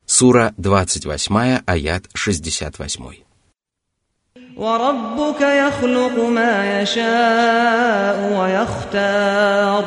Сура 0.08 0.54
28, 0.58 1.62
аят 1.66 2.04
68. 2.14 3.24
وربك 4.58 5.42
يخلق 5.42 6.20
ما 6.30 6.82
يشاء 6.82 8.18
ويختار 8.40 9.84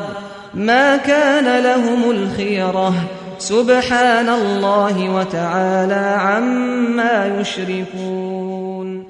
ما 0.53 0.97
كان 0.97 1.63
لهم 1.63 2.11
الخيرة 2.11 2.93
سبحان 3.39 4.29
الله 4.29 5.09
وتعالى 5.09 6.05
عما 6.19 7.39
يشركون 7.39 9.07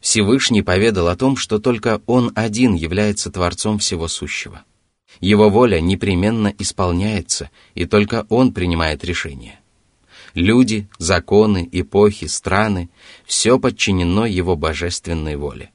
Всевышний 0.00 0.62
поведал 0.62 1.08
о 1.08 1.16
том, 1.16 1.36
что 1.36 1.60
только 1.60 2.00
Он 2.06 2.32
один 2.34 2.74
является 2.74 3.30
Творцом 3.30 3.78
всего 3.78 4.08
сущего. 4.08 4.64
его 5.19 5.49
воля 5.49 5.79
непременно 5.79 6.53
исполняется, 6.59 7.49
и 7.73 7.85
только 7.85 8.25
Он 8.29 8.53
принимает 8.53 9.03
решения. 9.03 9.59
Люди, 10.33 10.87
законы, 10.99 11.67
эпохи, 11.71 12.27
страны– 12.27 12.89
все 13.25 13.59
подчинено 13.59 14.25
Его 14.25 14.55
божественной 14.55 15.35
воле. 15.35 15.71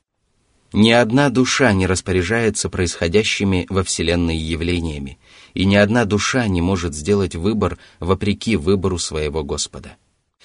Ни 0.72 0.90
одна 0.90 1.28
душа 1.28 1.72
не 1.72 1.86
распоряжается 1.86 2.70
происходящими 2.70 3.66
во 3.68 3.82
Вселенной 3.82 4.36
явлениями, 4.36 5.18
и 5.53 5.66
ни 5.66 5.74
одна 5.74 6.07
душа 6.07 6.47
не 6.47 6.62
может 6.62 6.95
сделать 6.95 7.34
выбор 7.34 7.78
вопреки 8.01 8.57
выбору 8.57 8.99
своего 8.99 9.45
Господа. 9.45 9.97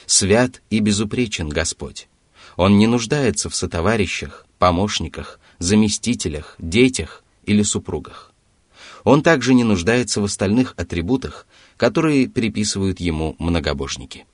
Свят 0.05 0.61
и 0.69 0.79
безупречен 0.79 1.47
Господь. 1.47 2.07
Он 2.57 2.77
не 2.77 2.87
нуждается 2.87 3.49
в 3.49 3.55
сотоварищах, 3.55 4.45
помощниках, 4.57 5.39
заместителях, 5.59 6.55
детях 6.59 7.23
или 7.45 7.61
супругах. 7.61 8.26
Он 9.07 9.23
также 9.23 9.53
не 9.53 9.63
нуждается 9.63 10.19
в 10.19 10.25
остальных 10.25 10.73
атрибутах, 10.75 11.47
которые 11.77 12.27
приписывают 12.27 12.99
ему 12.99 13.37
многобожники. 13.39 14.25